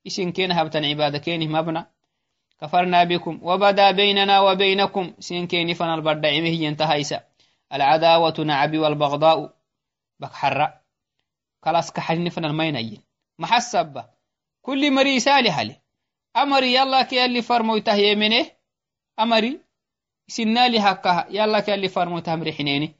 إسن 0.07 0.31
كين 0.31 0.51
هبتن 0.51 0.85
عبادة 0.85 1.17
كينه 1.17 1.47
مبنى. 1.47 1.85
كفرنا 2.61 3.03
بكم. 3.03 3.39
وبدا 3.43 3.91
بيننا 3.91 4.39
وبينكم. 4.39 5.13
سين 5.19 5.47
كين 5.47 5.73
فن 5.73 5.93
البردع 5.93 6.31
مهي 6.31 6.63
ينتهيسا 6.63 7.23
العداوة 7.73 8.37
نعبي 8.39 8.77
والبغضاء. 8.79 9.53
بكحرة 10.19 10.81
خلاص 11.61 11.91
كحل 11.91 12.31
فن 12.31 12.45
المين 12.45 12.75
محسبة. 13.39 14.05
كل 14.61 14.91
مري 14.91 15.19
سالي 15.19 15.49
هلي 15.49 15.75
أمري 16.37 16.73
يلا 16.73 17.01
كي 17.03 17.25
اللي 17.25 17.41
فرمويته 17.41 17.93
يمنه 17.93 18.45
أمري 19.19 19.59
سنالي 20.27 20.79
هكا. 20.79 21.27
يلا 21.29 21.59
كي 21.59 21.73
اللي 21.73 21.89
فرمويته 21.89 22.33
أمري 22.33 22.53
حنيني. 22.53 22.95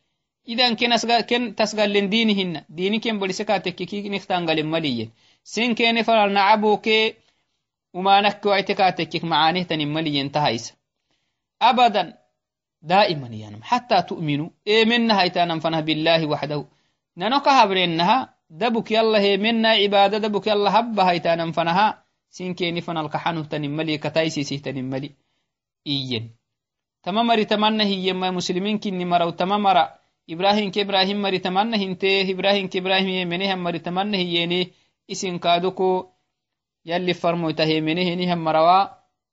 إذا 0.47 0.73
كن 0.73 0.93
أسغا 0.93 1.21
كن 1.21 1.55
تسغل 1.55 2.09
دينهن 2.09 2.65
ديني 2.69 2.99
كن 2.99 3.19
بلسكا 3.19 3.57
تككي 3.57 4.09
نختانغل 4.09 4.63
مليين. 4.63 5.11
سين 5.43 5.75
كين 5.75 6.03
فرال 6.03 6.33
نعبو 6.33 6.77
كي 6.77 7.15
وما 7.93 8.21
نكو 8.21 8.51
اعتكاتك 8.51 9.23
معانيه 9.23 9.63
تنملي 9.63 10.15
ينتهيس 10.15 10.73
أبدا 11.61 12.17
دائما 12.81 13.27
ينم 13.27 13.63
حتى 13.63 14.01
تؤمنوا. 14.01 14.49
إيه 14.67 14.85
منها 14.85 15.23
يتانم 15.23 15.59
فنها 15.59 15.79
بالله 15.79 16.25
وحده. 16.25 16.65
ننوكها 17.17 17.65
برينها. 17.65 18.38
دبك 18.49 18.91
يلا 18.91 19.19
هي 19.19 19.37
منا 19.37 19.69
عبادة 19.69 20.17
دبك 20.17 20.47
يلا 20.47 20.79
هبها 20.79 21.11
يتانم 21.11 21.51
فنها. 21.51 22.03
سين 22.29 22.53
كيني 22.53 22.81
فن 22.81 22.97
القحانه 22.97 23.43
تنملي 23.43 23.97
كتايسي 23.97 24.43
سيه 24.43 24.61
تنملي 24.61 25.11
إيين 25.87 26.35
تمامري 27.03 27.45
تمنى 27.45 27.83
هي 27.83 28.13
ما 28.13 28.31
مسلمين 28.31 28.77
كني 28.77 29.05
مرو 29.05 29.29
تمامرا. 29.29 29.89
إبراهيم 30.29 30.71
كإبراهيم 30.71 31.21
مري 31.21 31.39
تمنى 31.39 31.85
هنتي. 31.85 32.31
إبراهيم 32.31 32.67
كإبراهيم 32.67 33.09
يمنيها 33.09 33.55
مري 33.55 33.79
تمنى 33.79 34.17
هيني 34.17 34.71
إسن 35.11 35.37
كادوكو. 35.37 36.05
يلي 36.85 37.13
فرمويته 37.13 37.63
هيمنه 37.63 38.01
هنيهم 38.01 38.43
مروا 38.43 38.87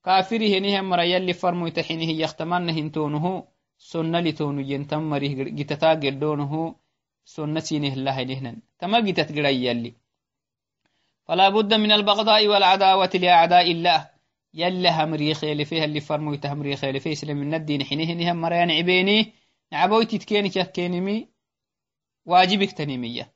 كافري 0.05 0.59
هنيهم 0.59 0.85
مرا. 0.91 1.03
يلي 1.03 1.33
فرمويته 1.33 1.83
حينه 1.83 2.11
يختمن 2.23 2.71
هنتونه 2.71 3.45
سنة 3.79 4.21
لتونو 4.21 4.61
ينتم 4.61 5.03
مريه 5.11 5.35
جتتا 5.59 5.91
قدونه 5.91 6.75
سنة 7.27 7.61
سينه 7.61 7.93
الله 7.93 8.23
نهنن. 8.23 8.57
تما 8.79 9.01
جتت 9.01 9.33
قرأي 9.37 9.65
يلي. 9.65 9.95
فلا 11.25 11.49
بد 11.49 11.75
من 11.75 11.93
البغضاء 11.93 12.49
والعداوة 12.49 13.11
لأعداء 13.15 13.71
الله. 13.73 14.11
يلي 14.55 14.91
همري 14.91 15.35
خيل 15.35 15.65
فيها 15.65 15.85
اللي 15.85 16.01
فرمويته 16.01 16.53
همري 16.53 16.77
خيل 16.77 17.01
فيه. 17.01 17.15
سلم 17.15 17.37
من 17.37 17.55
الدين 17.55 17.85
حينه 17.85 18.05
هنيهم 18.05 18.37
مرا 18.37 18.57
ينعبيني 18.63 19.33
نعبويتي 19.73 20.19
تكيني 20.19 20.49
كينمي 20.49 21.29
واجبك 22.27 22.73
تنمية 22.73 23.33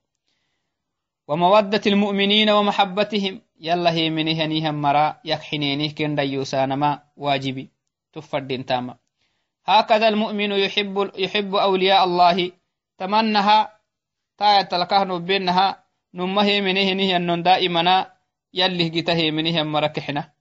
ومودة 1.29 1.83
المؤمنين 1.87 2.51
ومحبتهم. 2.51 3.43
يلا 3.61 3.93
هي 3.93 4.11
منه 4.11 4.45
هنيهم 4.45 4.75
مرا. 4.75 5.21
يكحنينه 5.25 5.93
كن 5.93 6.15
ديوسانما 6.15 7.03
واجبي 7.17 7.71
تفردين 8.13 8.67
تاما. 8.67 8.97
هكذا 9.65 10.09
المؤمن 10.09 10.53
يحب 10.53 11.11
يحب 11.19 11.55
أولياء 11.55 12.05
الله. 12.05 12.53
تمنها 12.99 13.80
بينها 15.19 15.85
نمه 16.15 16.61
منه 16.61 16.81
هنيه 16.81 17.17
أنن 17.17 17.43
دائما 17.43 18.07
يلي 18.55 18.89
جته 18.89 19.31
منه 19.31 19.63
مرا 19.63 19.87
كحنا 19.87 20.33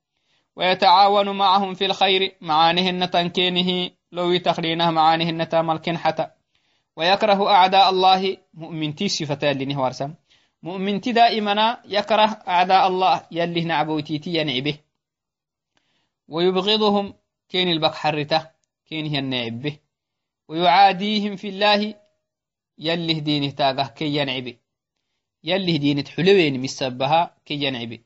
ويتعاون 0.55 1.29
معهم 1.29 1.73
في 1.73 1.85
الخير 1.85 2.35
معانهن 2.41 3.09
تنكينه 3.09 3.91
لو 4.11 4.37
تخلينه 4.37 4.91
معانهن 4.91 5.49
تامل 5.49 5.97
حتى 5.97 6.27
ويكره 6.95 7.49
أعداء 7.49 7.89
الله 7.89 8.37
مؤمن 8.53 8.95
تي 8.95 9.07
صفتان 9.07 9.57
لنه 9.57 9.81
وارسم 9.81 10.13
مؤمنتي 10.63 11.11
دائما 11.11 11.77
يكره 11.85 12.41
أعداء 12.47 12.87
الله 12.87 13.21
يلي 13.31 13.63
نعبوتيتي 13.63 14.33
ينعبه 14.35 14.77
ويبغضهم 16.27 17.13
كين 17.49 17.67
البك 17.71 17.95
حرته 17.95 18.47
كين 18.89 19.05
هي 19.05 19.19
النعب 19.19 19.61
به 19.61 19.77
ويعاديهم 20.47 21.35
في 21.35 21.49
الله 21.49 21.95
يلي 22.79 23.19
دينه 23.19 23.49
تاقه 23.49 23.87
كي 23.87 24.15
ينعبه 24.15 24.57
يلي 25.43 25.77
دينه 25.77 26.03
حلوين 26.15 26.61
مسبها 26.61 27.37
كي 27.45 27.53
ينعبه 27.53 27.99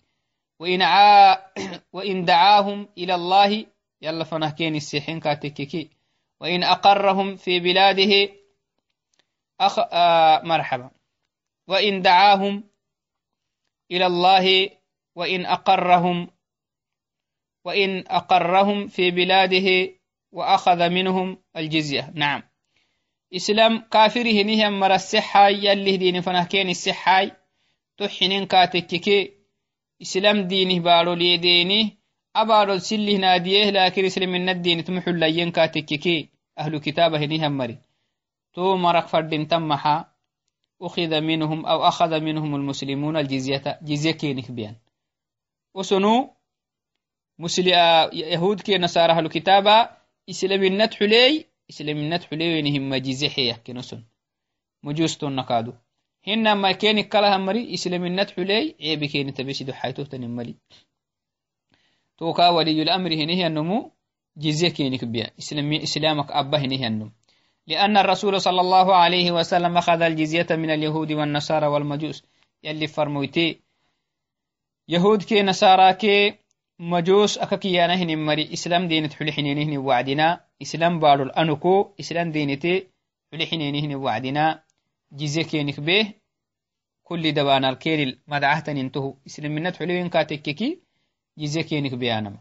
وإن, 0.60 0.82
عا 0.82 1.38
وإن 1.94 2.26
دعاهم 2.26 2.90
إلى 2.98 3.16
الله 3.16 3.66
يلا 4.02 4.24
فنه 4.24 4.50
كين 4.50 4.76
السيحين 4.76 5.20
كاتككي 5.20 5.90
وإن 6.40 6.64
أقرهم 6.64 7.36
في 7.36 7.60
بلاده 7.60 8.34
أخ... 9.60 9.80
آه 9.80 10.42
مرحبا. 10.44 10.92
وإن 11.68 12.02
دعاهم 12.02 12.64
إلى 13.92 14.06
الله 14.06 14.70
وإن 15.16 15.46
أقرهم 15.46 16.28
وإن 17.66 18.04
أقرهم 18.08 18.88
في 18.88 19.12
بلاده 19.12 19.94
وأخذ 20.32 20.90
منهم 20.90 21.38
الجزية. 21.58 22.12
نعم. 22.16 22.44
إسلام 23.36 23.80
كافره 23.92 24.44
نهم 24.44 24.80
مر 24.80 24.94
السحاي 24.94 25.66
يلي 25.66 25.98
دين 25.98 26.22
فنهكين 26.22 26.70
السحاي 26.70 27.32
تحنين 27.98 28.46
كاتككي 28.46 29.32
إسلام 30.02 30.42
دينه 30.42 30.80
بارو 30.80 31.14
لي 31.14 31.38
دينه. 31.38 31.92
أبارو 32.36 32.78
سله 32.78 33.18
ناديه 33.18 33.70
لكن 33.70 34.06
إسلام 34.06 34.30
من 34.30 34.50
الدين 34.50 34.84
تمحل 34.84 35.20
لين 35.20 35.52
كاتككي 35.52 36.30
أهل 36.60 36.78
كتابة 36.78 37.26
نهم 37.26 37.58
مري. 37.58 37.78
تو 38.54 38.76
مرق 38.78 39.08
فردين 39.08 39.48
تمحا. 39.48 40.14
أخذ 40.82 41.22
منهم 41.22 41.66
أو 41.66 41.88
أخذ 41.88 42.20
منهم 42.20 42.56
المسلمون 42.56 43.18
الجزية 43.18 43.80
جزية 43.82 44.12
كينك 44.12 44.52
بيان. 44.52 44.76
وسنو؟ 45.74 46.34
مسلي 47.40 47.76
آه، 47.76 48.10
يهود 48.14 48.62
كي 48.62 48.78
نصارى 48.78 49.20
الكتابة 49.20 49.90
إسلام 50.30 50.64
النت 50.64 50.94
حلي 50.94 51.53
ما 56.54 56.72
كين 56.72 57.02
كلها 57.02 57.38
مري 57.38 57.74
إسلام 57.74 58.06
النت 58.06 58.32
حلي 58.32 58.76
عيب 58.82 59.06
كين 59.06 59.34
تبسي 59.34 59.74
حيثو 59.74 60.04
تنملي 60.04 60.56
توكا 62.18 62.50
ولي 62.50 62.82
الأمر 62.82 63.14
هنا 63.14 63.48
النمو 63.48 63.92
جزية 64.38 64.70
كينك 64.70 65.06
بيان 65.06 65.30
إسلام 65.40 65.74
إسلامك 65.74 66.32
أبا 66.32 66.58
هنا 66.58 66.88
النمو 66.88 67.12
لأن 67.68 67.98
الرسول 67.98 68.42
صلى 68.42 68.62
الله 68.62 68.96
عليه 68.96 69.32
وسلم 69.32 69.78
أخذ 69.78 70.02
الجزية 70.02 70.48
من 70.52 70.70
اليهود 70.70 71.12
والنصارى 71.12 71.68
والمجوس. 71.68 72.24
يلي 72.64 72.88
فرمويتي 72.88 73.60
يهود 74.88 75.24
كي 75.24 75.44
نصارى 75.44 75.94
كي 75.94 76.43
مجوس 76.84 77.38
أكاكيانا 77.38 77.96
هني 77.96 78.16
مري. 78.16 78.54
إسلام 78.54 78.88
دينة 78.88 79.10
حلحنين 79.10 79.58
هني 79.58 79.78
وعدنا 79.78 80.46
إسلام 80.62 81.00
بارو 81.00 81.24
الأنكو 81.24 81.94
إسلام 82.00 82.32
دينتي 82.32 82.88
حلحنين 83.32 83.76
هني 83.76 83.96
وعدنا 83.96 84.64
جزية 85.12 85.44
كينك 85.44 85.80
به. 85.80 86.14
كل 87.04 87.32
دبانا 87.32 87.70
الكيل 87.70 88.20
مدعهة 88.28 88.64
انتهو 88.68 89.16
إسلام 89.28 89.52
منت 89.52 89.76
حلوين 89.76 90.10
كاتككي 90.10 90.80
جزية 91.38 91.62
كينك 91.62 91.94
بيانما 91.94 92.40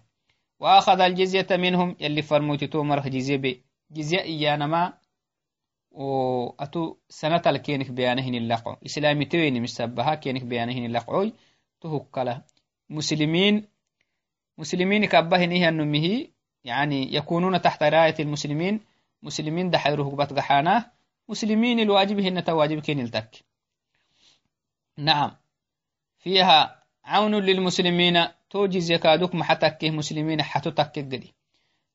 وأخذ 0.60 1.00
الجزية 1.00 1.46
منهم. 1.50 1.96
يلي 2.00 2.22
فرموتي 2.22 2.66
تومره 2.66 3.08
جزية 3.08 3.36
بي 3.36 3.62
جزية 3.90 4.20
إيانما. 4.20 4.92
وأتو 5.90 6.96
سنة 7.08 7.42
الكينك 7.46 7.90
بيانهن 7.90 8.34
اللقع 8.34 8.76
إسلامي 8.86 9.24
تويني 9.24 9.60
مسبها 9.60 10.14
كينك 10.14 10.44
بيانهن 10.44 10.84
اللقعوي 10.84 11.32
تهكلا 11.80 12.42
مسلمين 12.90 13.71
مسلمين 14.58 15.04
كبهن 15.04 15.50
هي 15.50 15.68
النمه 15.68 16.26
يعني 16.64 17.14
يكونون 17.14 17.60
تحت 17.60 17.82
راية 17.82 18.14
المسلمين 18.20 18.80
مسلمين 19.22 19.70
دحيره 19.70 20.16
بتقحاناه 20.16 20.84
مسلمين 21.28 21.80
الواجب 21.80 22.18
هن 22.20 22.44
تواجب 22.44 22.80
كين 22.80 23.00
التك. 23.00 23.44
نعم. 24.96 25.30
فيها 26.18 26.82
عون 27.04 27.34
للمسلمين 27.34 28.26
توجز 28.50 28.90
يكادوك 28.90 29.34
محتك 29.34 29.84
مسلمين 29.84 30.42
حتو 30.42 30.70
تكك 30.70 31.34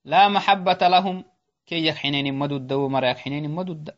لا 0.05 0.27
محبة 0.27 0.77
لهم 0.81 1.23
كي 1.65 1.85
يحنين 1.85 2.33
مدد 2.33 2.73
ومرا 2.73 3.09
يحنين 3.09 3.51
مدد. 3.51 3.95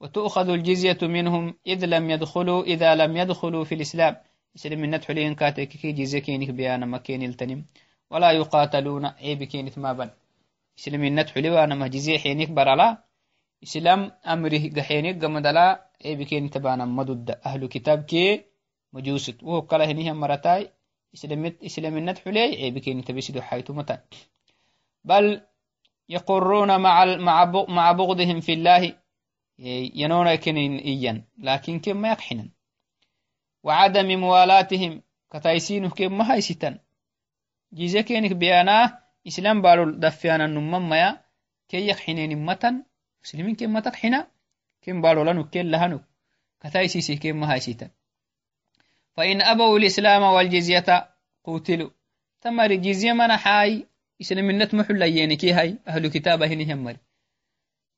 وتؤخذ 0.00 0.48
الجزية 0.48 0.98
منهم 1.02 1.54
إذ 1.66 1.84
لم 1.84 2.10
يدخلوا 2.10 2.62
إذا 2.62 2.94
لم 2.94 3.16
يدخلوا 3.16 3.64
في 3.64 3.74
الإسلام. 3.74 4.16
إسلام 4.56 4.80
من 4.80 4.90
ندخلين 4.90 5.34
كاتك 5.34 5.68
كي 5.68 5.92
جزية 5.92 6.18
كينك 6.18 6.50
بيانا 6.50 6.86
مكين 6.86 7.22
التنم. 7.22 7.64
ولا 8.10 8.30
يقاتلون. 8.30 9.06
عيب 9.06 9.44
كينت 9.44 9.78
ما 9.78 9.92
بن 9.92 10.10
إسلامينت 10.78 11.30
حلوانا 11.30 11.74
مهجزي 11.74 12.18
حينيك 12.18 12.50
برلا. 12.50 13.04
إسلام 13.62 14.12
أمره 14.26 14.70
قحينيك 14.76 15.24
قمدلا 15.24 15.90
عيب 16.04 16.22
كينت 16.22 16.58
بانا 16.58 16.84
مدد. 16.84 17.38
أهل 17.46 17.66
كتاب 17.66 18.02
كي 18.02 18.44
مجوست 18.92 19.42
وهو 19.42 19.62
كلا 19.62 19.84
هنيها 19.90 20.12
مرتاي. 20.12 20.70
إسلامينت 21.66 22.18
حلي 22.18 22.40
عيب 22.40 22.78
كينت 22.78 23.10
بيسدو 23.10 23.40
حيث 23.40 23.70
متى. 23.70 23.98
بل 25.04 25.40
يقرون 26.08 26.80
مع 26.80 27.04
مع 27.68 27.92
بغضهم 27.92 28.40
في 28.40 28.52
الله. 28.52 28.94
ينون 29.94 30.34
كنين 30.34 30.76
إيا 30.76 31.24
لكن 31.38 31.78
كم 31.80 31.96
ما 31.96 32.08
يقحنا 32.08 32.48
وعدم 33.62 34.20
موالاتهم 34.20 35.02
كتايسينه 35.32 35.90
كم 35.90 36.18
ما 36.18 36.32
هايستن. 36.32 36.78
جيزة 37.73 38.01
كينك 38.01 38.31
بيانا 38.31 38.99
إسلام 39.27 39.61
بارو 39.61 39.91
دفيانا 39.91 40.47
نمم 40.47 40.89
ميا 40.89 41.21
كي 41.69 41.87
يقحنين 41.87 42.45
متن 42.45 42.83
مسلمين 43.23 43.55
كم 43.55 43.73
ما 43.73 43.79
تقحنا 43.79 44.27
كم 44.81 45.01
بارو 45.01 45.23
لنو 45.23 45.43
كل 45.49 45.71
لهنو 45.71 45.99
كتايسيسي 46.61 47.15
كم 47.15 47.39
ما 47.39 47.53
هايستن 47.53 47.89
فإن 49.13 49.41
أبوا 49.41 49.77
الإسلام 49.77 50.21
والجزية 50.21 51.09
قتلوا 51.43 51.89
تمر 52.41 52.73
جزية 52.73 53.13
من 53.13 53.37
حاي 53.37 53.87
إسلامنت 54.21 54.73
محل 54.73 55.01
ينكي 55.01 55.51
هاي 55.53 55.77
أهل 55.87 56.07
كتاب 56.07 56.43
هنهم 56.43 56.83
مري 56.83 56.97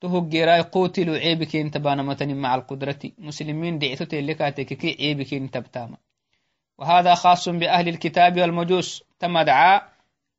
تهجراي 0.02 0.62
قوتلوا 0.62 1.18
عيبك 1.18 1.56
انت 1.56 1.78
بانا 1.78 2.04
متن 2.04 2.36
مع 2.36 2.56
القدرة 2.56 3.00
مسلمين 3.18 3.80
دعتو 3.80 4.06
تلكاتك 4.06 4.74
كي 4.74 4.98
عيبك 5.00 5.34
انت 5.34 5.58
بتاما 5.58 5.98
وهذا 6.83 7.15
خاص 7.15 7.49
بأهل 7.49 7.89
الكتاب 7.89 8.41
والمجوس. 8.41 9.05
تم 9.19 9.41
دعا 9.41 9.83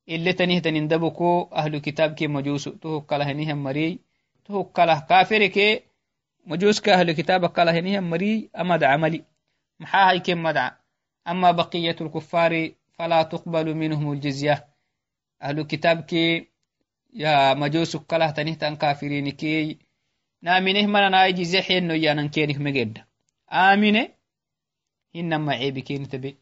اللي 0.08 0.32
تنيه 0.32 0.58
تنندبكو 0.58 1.48
أهل 1.52 1.74
الكتاب 1.74 2.14
كي 2.14 2.26
مجوس. 2.26 2.64
تهكله 2.64 3.24
هنهم 3.30 3.62
مري. 3.64 3.98
تهكله 4.44 5.00
كافر 5.00 5.46
كي 5.46 5.80
مجوس 6.46 6.80
كأهل 6.80 7.10
الكتاب 7.10 7.46
كله 7.46 7.78
هنهم 7.78 8.10
مري. 8.10 8.50
أما 8.60 8.76
دعا 8.76 8.96
ملي. 8.96 9.24
محا 9.80 10.10
هاي 10.10 10.20
كم 10.20 10.42
مدعا 10.42 10.70
أما 11.28 11.50
بقية 11.50 11.96
الكفار 12.00 12.70
فلا 12.92 13.22
تقبل 13.22 13.74
منهم 13.74 14.12
الجزية. 14.12 14.66
أهل 15.42 15.58
الكتاب 15.58 16.00
كي 16.00 16.48
يا 17.14 17.54
مجوس 17.54 17.96
كله 17.96 18.30
تنه 18.30 18.54
تن 18.54 18.76
كافرين 18.76 19.30
كي. 19.30 19.78
نامنه 20.42 20.86
من 20.86 20.96
أنا 20.96 21.26
يجي 21.26 21.44
زحين 21.44 21.88
نو 21.88 21.94
يانن 21.94 22.28
كينك 22.28 22.58
مجد. 22.58 22.98
آمنه 23.52 24.08
إنما 25.16 25.52
عيب 25.52 25.78
كين 25.78 26.08
تبي. 26.08 26.36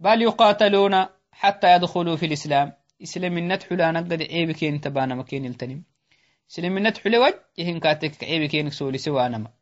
بل 0.00 0.22
يقاتلون 0.22 1.06
حتى 1.32 1.74
يدخلوا 1.74 2.16
في 2.16 2.26
الإسلام. 2.26 2.72
إسلام 3.02 3.38
النتح 3.38 3.72
لا 3.72 3.90
نقد 3.90 4.22
عيب 4.22 4.50
كين 4.50 4.80
تبانا 4.80 5.14
مكين 5.14 5.44
التنم. 5.44 5.82
إسلام 6.50 6.76
النتح 6.76 7.06
لوج 7.06 7.34
يهن 7.58 7.80
كاتك 7.80 8.24
عيب 8.24 8.44
كينك 8.50 8.72
سولي 8.72 8.98
سوانا 8.98 9.52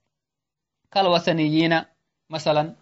كالوثنيين 0.91 1.83
مثلا 2.31 2.77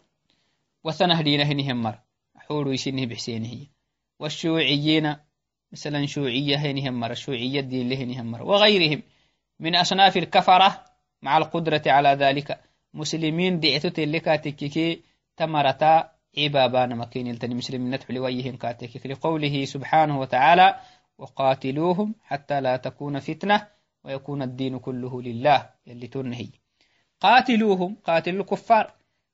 وثنه 0.85 1.23
دينه 1.23 1.53
نهمر 1.53 1.99
حورو 2.37 2.73
يسنه 2.73 3.07
بحسينه 3.07 3.67
والشيوعيين 4.19 5.17
مثلا 5.73 6.07
شيوعية 6.07 6.57
هينهم 6.57 7.01
مرة 7.01 7.15
شيوعية 7.15 7.61
الدين 7.61 7.89
لهنهم 7.89 8.27
مرة 8.31 8.45
وغيرهم 8.45 9.03
من 9.61 9.77
أصناف 9.77 10.17
الكفرة 10.17 10.85
مع 11.23 11.39
القدرة 11.39 11.83
على 11.87 12.09
ذلك. 12.09 12.61
مسلمين 12.95 13.61
دعتو 13.61 13.89
تلك 13.89 14.25
تككي 14.25 15.03
تمرتا 15.41 15.95
عبابان 16.39 16.91
مكين 16.97 17.27
التني 17.27 17.55
مسلمين 17.55 17.91
ندحو 17.95 18.13
لويهم 18.13 18.57
كاتكك 18.57 19.07
لقوله 19.07 19.65
سبحانه 19.65 20.21
وتعالى 20.21 20.69
وقاتلوهم 21.19 22.15
حتى 22.29 22.61
لا 22.61 22.77
تكون 22.77 23.19
فتنة 23.19 23.67
ويكون 24.05 24.43
الدين 24.43 24.79
كله 24.79 25.23
لله 25.23 25.71
يلي 25.87 26.07
تنهي. 26.07 26.49
قاتلوهم 27.21 27.97
قاتلوا 28.05 28.41
الكفار. 28.41 28.87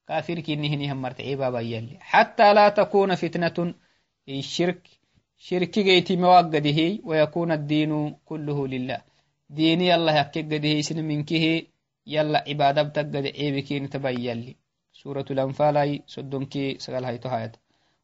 كافر 0.09 0.41
كنهنهم 0.41 1.03
مرت 1.03 1.21
عبابا 1.21 1.61
يلي. 1.61 1.97
حتى 2.01 2.55
لا 2.55 2.69
تكون 2.69 3.15
فتنة 3.15 3.75
الشرك 4.29 4.83
شركي 5.39 5.83
جيتي 5.83 6.17
مواقده 6.17 6.99
ويكون 7.05 7.53
الدين 7.53 8.17
كله 8.25 8.69
لله. 8.69 9.01
ديني 9.51 9.95
الله 9.95 10.21
يكقده 10.21 10.81
سن 10.81 11.05
منكه 11.05 11.63
يلا 12.07 12.45
عبادة 12.49 12.83
بتقد 12.83 13.17
عيبكين 13.17 13.91
تبين 13.91 14.55
سورة 15.03 15.25
الأنفال 15.31 16.03
صدنكي 16.07 16.79
سقال 16.79 17.05
هاي 17.05 17.19
تهايت. 17.19 17.57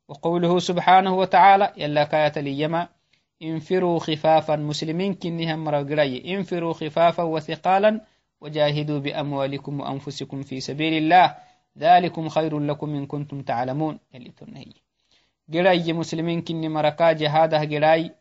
وقوله 0.09 0.59
سبحانه 0.59 1.15
وتعالى 1.15 1.73
يلا 1.77 2.05
كاية 2.05 2.43
ليما 2.43 2.89
انفروا 3.43 3.99
خفافا 3.99 4.57
مسلمين 4.57 5.15
كنهم 5.15 5.65
مرقري 5.65 6.35
انفروا 6.35 6.73
خفافا 6.73 7.23
وثقالا 7.23 8.01
وجاهدوا 8.41 8.99
بأموالكم 8.99 9.81
وأنفسكم 9.81 10.43
في 10.43 10.61
سبيل 10.61 10.95
الله. 11.03 11.37
ذلكم 11.79 12.29
خير 12.29 12.59
لكم 12.59 12.95
إن 12.95 13.07
كنتم 13.07 13.43
تعلمون. 13.43 13.99
يلي 14.15 14.31
تنهي. 14.31 14.73
giraye 15.53 15.93
muslimin 15.93 16.43
kini 16.43 16.69
maraka 16.69 17.15
jahadah 17.15 17.67
girai 17.67 18.13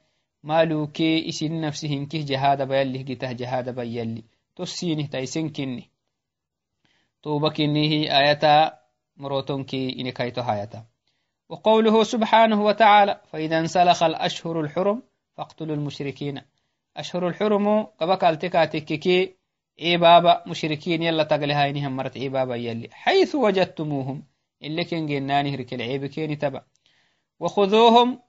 maluke 0.44 1.18
isin 1.32 1.62
nafsihinkih 1.62 2.26
jahada 2.26 2.66
bayallih 2.66 3.06
gitah 3.06 3.32
jahada 3.38 3.72
bayalli 3.74 4.26
tossinih 4.56 5.08
taisen 5.10 5.50
kini 5.50 5.82
توبة 5.82 5.91
كنيه 7.24 8.18
آياتا 8.18 8.80
مروتونكي 9.18 10.00
إنكايتو 10.00 10.42
هايتا 10.42 10.86
وقوله 11.50 12.04
سبحانه 12.04 12.64
وتعالى 12.64 13.22
فإذا 13.30 13.60
انسلخ 13.60 14.04
الأشهر 14.04 14.62
الحرم 14.62 15.04
فاقتلوا 15.38 15.76
المشركين. 15.76 16.42
أشهر 16.98 17.28
الحرم 17.28 17.84
قبك 17.84 18.24
التكاتككي 18.24 19.36
عبابا 19.82 20.44
مشركين 20.48 21.04
يلا 21.04 21.24
تقلها 21.24 21.70
إنهم 21.70 21.96
مرت 21.96 22.18
عبابا 22.18 22.56
يلي. 22.56 22.90
حيث 22.92 23.36
وجدتموهم 23.36 24.24
اللي 24.64 24.84
كن 24.84 25.06
جناني 25.06 25.56
هرك 25.56 25.74
العيب 25.74 26.06
كيني 26.06 26.36
تبع 26.36 26.62
وخذوهم 27.40 28.20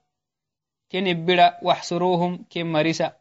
كن 0.91 1.25
بلا 1.25 1.59
واحصروهم 1.63 2.45
كن 2.51 2.71
مرسا. 2.71 3.13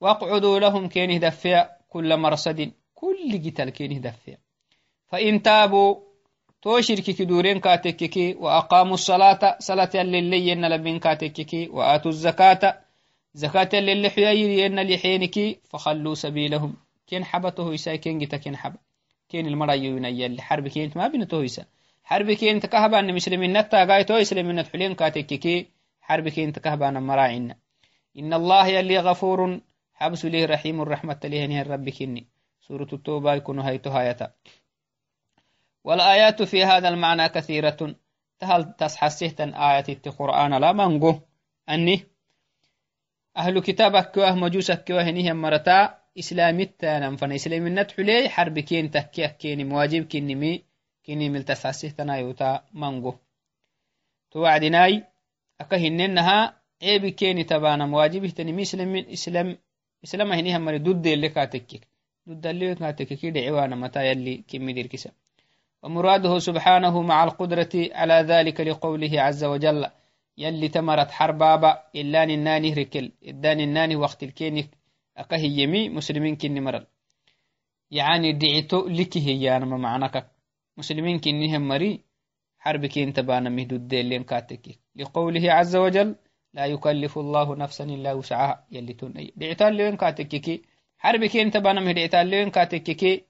واقعدوا 0.00 0.58
لهم 0.58 0.88
كن 0.88 1.20
دفيا 1.20 1.70
كل 1.88 2.16
مرصد 2.16 2.72
كل 2.94 3.42
قتال 3.44 3.70
كن 3.70 4.00
دفيا. 4.00 4.43
فإن 5.14 5.42
تابوا 5.42 5.96
توشرك 6.62 7.04
كدورين 7.04 7.60
كاتككي 7.60 8.34
وأقاموا 8.34 8.94
الصلاة 8.94 9.56
صلاة 9.58 9.90
للي 9.94 10.48
ين 10.48 10.68
لبين 10.68 10.98
كاتككي 10.98 11.68
وآتوا 11.68 12.10
الزكاة 12.10 12.80
زكاة 13.34 13.80
للي 13.80 14.10
حيير 14.10 14.50
ين 14.50 14.80
لحينكي 14.80 15.58
فخلوا 15.70 16.14
سبيلهم. 16.14 16.76
كين 17.06 17.24
حبته 17.24 17.72
يسا 17.74 17.96
كين 17.96 18.18
جتا 18.18 18.36
كين 18.36 18.56
حب 18.56 18.74
كين 19.28 19.46
المرأي 19.46 19.84
ينيل 19.84 20.40
حرب 20.40 20.68
كين 20.68 20.90
ما 20.96 21.08
بنته 21.08 21.44
يسا 21.44 21.64
حربكين 22.04 22.60
تكهبان 22.60 23.14
مسلمين 23.14 23.58
نتا 23.58 23.84
قايتو 23.84 24.14
إسلامين 24.14 24.56
نتحلين 24.56 24.94
كاتككي 24.94 25.66
حربكين 26.00 26.52
تكهبان 26.52 27.02
مراعين 27.02 27.54
إن. 28.18 28.32
الله 28.34 28.66
يلي 28.66 28.98
غفور 28.98 29.60
حبس 29.94 30.24
له 30.24 30.44
رحيم 30.44 30.80
الرحمة 30.82 31.20
له 31.24 31.46
نهر 31.46 31.66
ربكني 31.66 32.26
سورة 32.60 32.88
التوبة 32.92 33.34
يكون 33.34 33.58
هيتو 33.60 33.90
هايتا 33.90 34.30
والآيات 35.84 36.42
في 36.42 36.64
هذا 36.64 36.88
المعنى 36.88 37.28
كثيرة. 37.28 37.94
تهل 38.38 38.72
تصحصه 38.76 39.28
تن 39.28 39.54
آية 39.54 39.84
القرآن؟ 40.06 40.54
لا 40.60 40.72
منغو 40.72 41.20
أني 41.68 42.06
أهل 43.36 43.60
كتابك 43.60 44.10
كواه 44.10 44.34
مجوسك 44.34 44.84
كواه 44.84 45.10
نهم 45.10 45.36
مرتا. 45.36 46.04
إسلامي 46.18 46.62
التانم 46.62 47.16
فن 47.16 47.32
إسلامي 47.32 47.68
النتح 47.68 47.98
لي 47.98 48.28
حرب 48.28 48.58
كين 48.58 48.90
تكيه 48.90 49.26
كين 49.26 49.68
مواجب 49.68 50.06
كين 50.06 50.38
مي 50.38 50.64
كين 51.04 51.32
مل 51.32 51.42
تصحصه 51.42 51.88
تن 51.88 52.10
آيوتا 52.10 52.64
منغو 52.72 53.14
توعدناي 54.30 55.04
أكهننها 55.60 56.62
عيب 56.82 57.06
كين 57.06 57.46
تبانا 57.46 57.86
مواجبه 57.86 58.28
تن 58.28 58.52
مي 58.52 58.62
إسلام 58.62 58.96
إسلام 58.96 59.58
إسلام 60.04 60.32
هنيهم 60.32 60.64
مري. 60.64 60.78
دود 60.78 61.02
دي 61.02 61.14
اللي 61.14 61.28
كاتكيك 61.28 61.88
دود 62.26 62.40
دي 62.40 62.50
اللي 62.50 62.74
كاتكيك 62.74 63.26
دعوانا 63.26 63.76
متى 63.76 64.10
يلي 64.10 64.44
كمي 64.48 64.72
دير 64.72 64.86
كسب. 64.86 65.10
ومراده 65.84 66.38
سبحانه 66.38 67.02
مع 67.02 67.24
القدرة 67.24 67.74
على 67.74 68.14
ذلك 68.14 68.60
لقوله 68.60 69.20
عز 69.20 69.44
وجل 69.44 69.86
يلي 70.38 70.68
تمرت 70.68 71.10
حربابا 71.10 71.82
إلا 71.96 72.24
ناني 72.24 72.72
ركل 72.72 73.12
إدان 73.24 73.60
الناني 73.60 73.96
وقت 73.96 74.22
الكينك 74.22 74.68
أكهي 75.16 75.62
يمي 75.62 75.88
مسلمين 75.88 76.36
كني 76.36 76.60
مرل. 76.60 76.86
يعني 77.90 78.32
دعيتو 78.32 78.88
لكي 78.88 79.20
هي 79.28 79.56
أنا 79.56 79.66
ما 79.66 79.76
معناك. 79.76 80.26
مسلمين 80.76 81.18
كنهم 81.18 81.68
مري 81.68 82.00
حرب 82.58 82.86
كين 82.86 83.12
تبانا 83.12 83.50
مهدود 83.50 83.88
ديلين 83.88 84.22
كاتكي. 84.22 84.78
لقوله 84.96 85.52
عز 85.52 85.76
وجل 85.76 86.16
لا 86.54 86.66
يكلف 86.66 87.18
الله 87.18 87.56
نفسا 87.56 87.84
إلا 87.84 88.12
وسعها. 88.12 88.64
يلي 88.72 88.92
تنأي 88.92 89.32
دعتال 89.36 89.74
لين 89.74 89.96
كاتككي 89.96 90.62
حرب 90.98 91.24
كين 91.24 91.50
تبانا 91.50 91.80
مهد 91.80 91.94
دعتال 91.94 92.26
لين 92.26 92.50
كاتككي 92.50 93.24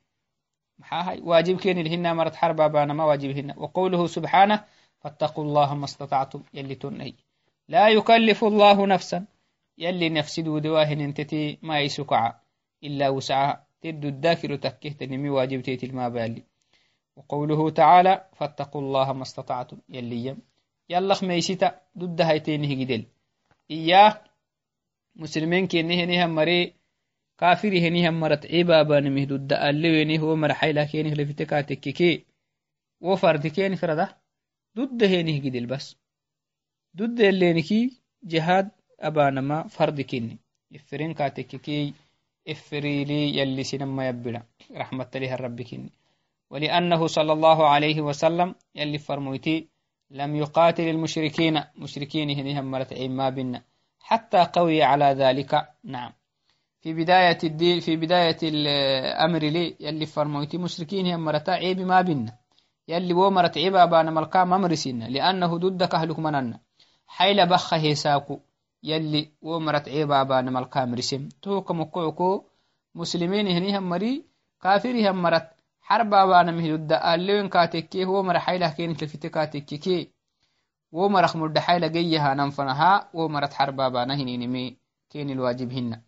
محاهي. 0.78 1.20
واجب 1.20 1.56
كين 1.56 1.78
الهنا 1.78 2.14
مرت 2.14 2.34
حرب 2.36 2.56
بانا 2.56 2.94
ما 2.94 3.04
واجبهن 3.04 3.54
وقوله 3.56 4.06
سبحانه 4.06 4.64
فاتقوا 5.00 5.44
الله 5.44 5.74
ما 5.74 5.84
استطعتم 5.84 6.42
يلي 6.54 6.74
تنأي 6.74 7.14
لا 7.68 7.88
يكلف 7.88 8.44
الله 8.44 8.86
نفسا. 8.86 9.24
يلي 9.78 10.08
نفسي 10.08 10.42
دواهن 10.42 11.00
انتتي 11.00 11.58
ما 11.62 11.80
يسكع 11.80 12.34
إلا 12.84 13.08
وسعها. 13.08 13.66
تد 13.80 14.04
الذاكر 14.04 14.56
تكهت 14.56 15.02
نمي 15.02 15.30
واجب 15.30 15.60
تيت 15.60 15.94
ما 15.94 16.08
بالي. 16.08 16.42
وقوله 17.16 17.70
تعالى 17.70 18.24
فاتقوا 18.32 18.80
الله 18.80 19.12
ما 19.12 19.22
استطعتم 19.22 19.78
يلي 19.88 20.26
يم. 20.26 20.38
يلا 20.88 21.14
خميسيتا 21.14 21.80
ضد 21.98 22.20
هايتين 22.20 22.64
هجدل 22.64 23.04
إياه 23.70 24.20
مسلمين 25.16 25.66
كينه 25.66 26.04
نهم 26.04 26.34
مري 26.34 26.74
كافر 27.44 27.72
هنهم 27.78 28.20
مرت 28.20 28.46
عبابا 28.54 29.00
نمه 29.00 29.24
ضد 29.24 29.52
اللي 29.52 30.18
هو 30.18 30.36
مرحي 30.36 30.72
لكن 30.72 31.06
لفتكا 31.18 31.60
تككي 31.60 32.24
وفرد 33.00 33.46
كين 33.46 33.74
فرده 33.74 34.16
ضد 34.76 35.04
هنه 35.04 35.38
جدل 35.44 35.66
بس. 35.66 35.96
ضد 36.96 37.20
اللي 37.20 37.52
نكي 37.52 38.00
جهاد 38.22 38.70
أبانما 39.00 39.68
فرد 39.68 40.00
كيني. 40.00 40.38
إفرين 40.74 41.14
كاتككي 41.14 41.94
إفريلي 42.48 43.38
يلي 43.38 43.64
سنما 43.64 44.08
يبلا. 44.08 44.42
رحمة 44.72 45.10
لها 45.14 45.34
الرب 45.34 45.62
كيني. 45.62 45.90
ولأنه 46.50 47.06
صلى 47.06 47.32
الله 47.32 47.68
عليه 47.68 48.00
وسلم 48.00 48.54
يلي 48.74 48.98
فرمويتي 48.98 49.68
لم 50.10 50.36
يقاتل 50.36 50.88
المشركين. 50.88 51.60
مشركين 51.76 52.30
هنهم 52.30 52.70
مرت 52.70 52.92
ما 53.02 53.30
بنا. 53.30 53.62
حتى 54.00 54.46
قوي 54.52 54.82
على 54.82 55.04
ذلك. 55.04 55.68
نعم. 55.84 56.12
في 56.84 56.92
بداية 56.94 57.38
الدين 57.44 57.80
في 57.80 57.96
بداية 57.96 58.36
الأمر 58.42 59.38
لي 59.38 59.76
يلي 59.80 60.06
فرمويتي 60.06 60.58
مشركين 60.58 61.06
هم 61.06 61.24
مرتا 61.24 61.50
عيب 61.50 61.80
ما 61.80 62.00
بنا 62.02 62.32
يلي 62.88 63.14
وو 63.14 63.30
مرت 63.30 63.58
عيب 63.58 63.72
بان 63.72 64.14
ملقا 64.14 64.44
ممرسين 64.44 65.02
لأنه 65.14 65.58
ضدك 65.58 65.94
أهلك 65.94 66.18
مننا 66.18 66.60
حيل 67.06 67.46
بخ 67.46 67.74
هيساكو 67.74 68.40
يلي 68.82 69.30
وو 69.42 69.58
مرت 69.60 69.88
عيب 69.88 70.08
بان 70.08 70.52
ملقا 70.52 70.84
مرسم 70.84 71.28
توك 71.42 71.70
مقعكو 71.70 72.44
مسلمين 72.94 73.46
هنهم 73.48 73.88
مري. 73.88 74.24
كافر 74.62 75.10
هم 75.10 75.22
مرت 75.22 75.48
حربا 75.80 76.24
بانا 76.26 76.52
مهدودا 76.52 77.14
اللين 77.14 77.48
كاتكي. 77.48 78.04
هو 78.04 78.22
مر 78.22 78.38
حيله 78.38 78.68
كين 78.68 78.96
تلفتي 78.96 79.28
كاتكي 79.28 80.10
wo 80.94 81.08
marak 81.08 81.34
mudda 81.34 81.60
xayla 81.66 81.88
geyyahanan 81.94 82.50
fanaha 82.56 83.10
wo 83.16 83.28
marat 83.28 83.52
xarba 83.58 83.90
bana 83.90 84.14
hininimi 84.14 84.76
كين 85.10 85.30
الواجب 85.30 85.72
هن 85.72 86.00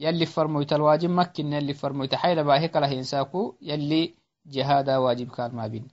يلي 0.00 0.26
فرمويت 0.26 0.72
الواجب 0.72 1.10
مكن 1.10 1.52
يلي 1.52 1.74
فرمويت 1.74 2.14
حيل 2.14 2.44
باهي 2.44 2.68
كلا 2.68 2.92
هنساكو 2.92 3.54
يلي 3.62 4.14
جهادا 4.46 4.96
واجب 4.96 5.30
كان 5.30 5.54
ما 5.54 5.66
بين. 5.66 5.88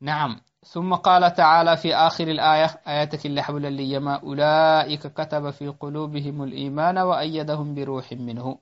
نعم. 0.00 0.40
ثم 0.64 0.94
قال 0.94 1.34
تعالى 1.34 1.76
في 1.76 1.94
آخر 1.94 2.28
الآية 2.28 2.64
آياتك 2.86 3.26
اللي 3.26 3.42
حول 3.42 3.66
اللي 3.66 3.92
يما 3.92 4.22
أولئك 4.22 5.06
كتب 5.06 5.50
في 5.50 5.68
قلوبهم 5.68 6.42
الإيمان 6.42 6.98
وأيدهم 6.98 7.74
بروح 7.74 8.12
منه. 8.12 8.58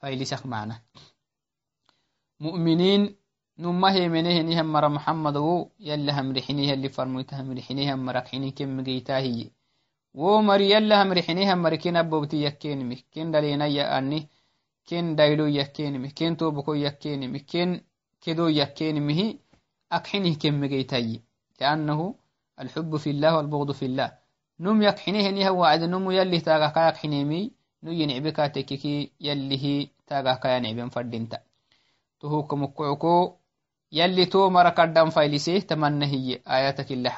فإلسخ 0.00 0.46
معنا. 0.46 0.80
مؤمنين 2.40 3.16
نما 3.58 3.92
هيمنه 3.92 4.62
مر 4.62 4.88
محمد 4.88 5.36
و 5.36 5.68
يلا 5.80 6.20
هم 6.20 6.32
رحنيه 6.32 6.74
اللي 6.74 6.88
فرميته 6.88 7.40
هم 7.40 7.52
رحنيه 7.58 7.94
هم 7.94 8.10
ركحني 8.10 8.50
كم 8.50 8.80
جيتاهي 8.80 9.50
ومريلهم 10.14 11.12
رحنيهم 11.12 11.58
مركين 11.62 11.96
أبوتي 11.96 12.42
يكين 12.42 12.88
مكين 12.88 13.30
دلينا 13.30 13.66
يأني 13.66 14.28
كين 14.86 15.16
دايلو 15.16 15.46
يكين 15.46 16.00
مكين 16.02 16.36
توبكو 16.36 16.74
يكين 16.74 17.32
مكين 17.32 17.80
كدو 18.20 18.48
يكين 18.48 19.06
مهي 19.06 19.38
أكحنه 19.92 20.34
كم 20.34 20.60
مجيتاي 20.60 21.20
لأنه 21.60 22.14
الحب 22.60 22.96
في 22.96 23.10
الله 23.10 23.36
والبغض 23.36 23.70
في 23.72 23.84
الله 23.86 24.12
نم 24.60 24.82
يكحنه 24.82 25.30
نيها 25.30 25.50
وعد 25.50 25.82
نم 25.82 26.10
يلي 26.10 26.40
تاغاكا 26.40 26.88
يكحنمي 26.88 27.50
نو 27.82 27.92
ينعبكا 27.92 28.46
تكيكي 28.46 29.12
يلي 29.20 29.90
تاغاكا 30.06 30.48
ينعبن 30.56 30.88
فردنتا 30.88 31.38
تهوكم 32.20 32.66
كوكو 32.66 33.36
يلي 33.92 34.24
تو 34.26 34.50
مركا 34.50 34.84
دام 34.84 35.10
فايلسي 35.10 35.60
تمنهي 35.60 36.40
آياتك 36.48 36.92
اللي 36.92 37.10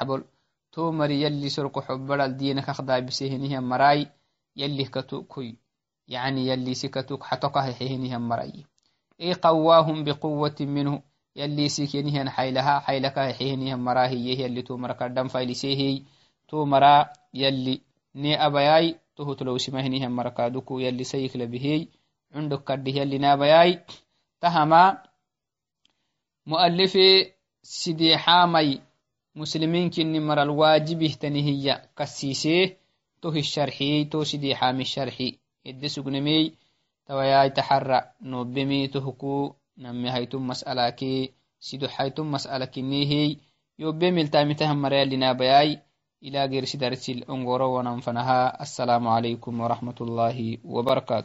to 0.75 0.91
mari 0.91 1.23
yalli 1.23 1.47
sorko 1.47 1.79
xobbaral 1.87 2.35
diinak 2.39 2.67
akdaabisehinihan 2.67 3.63
marai 3.63 4.01
yallih 4.59 4.91
katukuy 4.91 5.55
يعني 6.07 6.47
يلي 6.47 6.73
سكتك 6.73 7.23
حتقه 7.23 7.73
حينها 7.73 8.17
مرأي 8.17 8.65
إي 9.21 9.33
قواهم 9.33 10.03
بقوة 10.03 10.55
منه 10.61 11.01
يلي 11.35 11.69
سكينها 11.69 12.29
حيلها 12.29 12.79
حيلك 12.79 13.19
حينها 13.19 13.75
مراهي 13.75 14.41
يلي 14.41 14.61
تومر 14.61 14.93
كردم 14.93 15.27
فايلسيه 15.27 16.01
تومرا 16.47 17.09
يلي 17.33 17.81
ني 18.15 18.45
أبياي 18.45 18.95
تهو 19.15 19.33
تلو 19.33 19.57
سمهنها 19.57 20.07
مركادكو 20.07 20.79
يلي 20.79 21.03
سيك 21.03 21.35
لبهي 21.35 21.87
عندك 22.35 22.63
كده 22.63 22.91
يلي 22.99 23.17
نابياي 23.17 23.79
تهما 24.41 25.03
مؤلفي 29.35 29.51
سيدي 29.51 29.65
حامي 29.65 29.89
مسلمين 29.89 29.89
كني 29.89 30.19
مر 30.19 30.41
الواجب 30.41 31.07
تنهي 31.19 31.81
كسيسيه 31.97 32.77
توه 33.21 33.35
الشرحي 33.37 34.05
تو 34.05 34.23
سيدي 34.23 34.55
حامي 34.55 34.81
الشرحي. 34.81 35.39
إدي 35.67 35.87
سقنمي 35.87 36.53
توياي 37.07 37.49
تحرى. 37.49 38.01
نوبمي 38.21 38.87
تهكو 38.87 39.53
نمي 39.77 40.11
هيتم 40.11 40.47
مسألة 40.47 40.89
كي 40.89 41.31
سيدو 41.59 41.87
حيتم 41.87 42.31
مسألة 42.31 42.65
كنيهي 42.65 43.37
يوبمي 43.79 44.21
التامتهم 44.21 44.81
مريال 44.81 45.09
لنابياي 45.09 45.79
إلى 46.23 46.45
غير 46.45 46.65
سدرسي 46.65 47.11
الأنغورو 47.11 47.77
وننفنها. 47.77 48.61
السلام 48.61 49.07
عليكم 49.07 49.61
ورحمة 49.61 49.95
الله 50.01 50.57
وبركاته. 50.63 51.23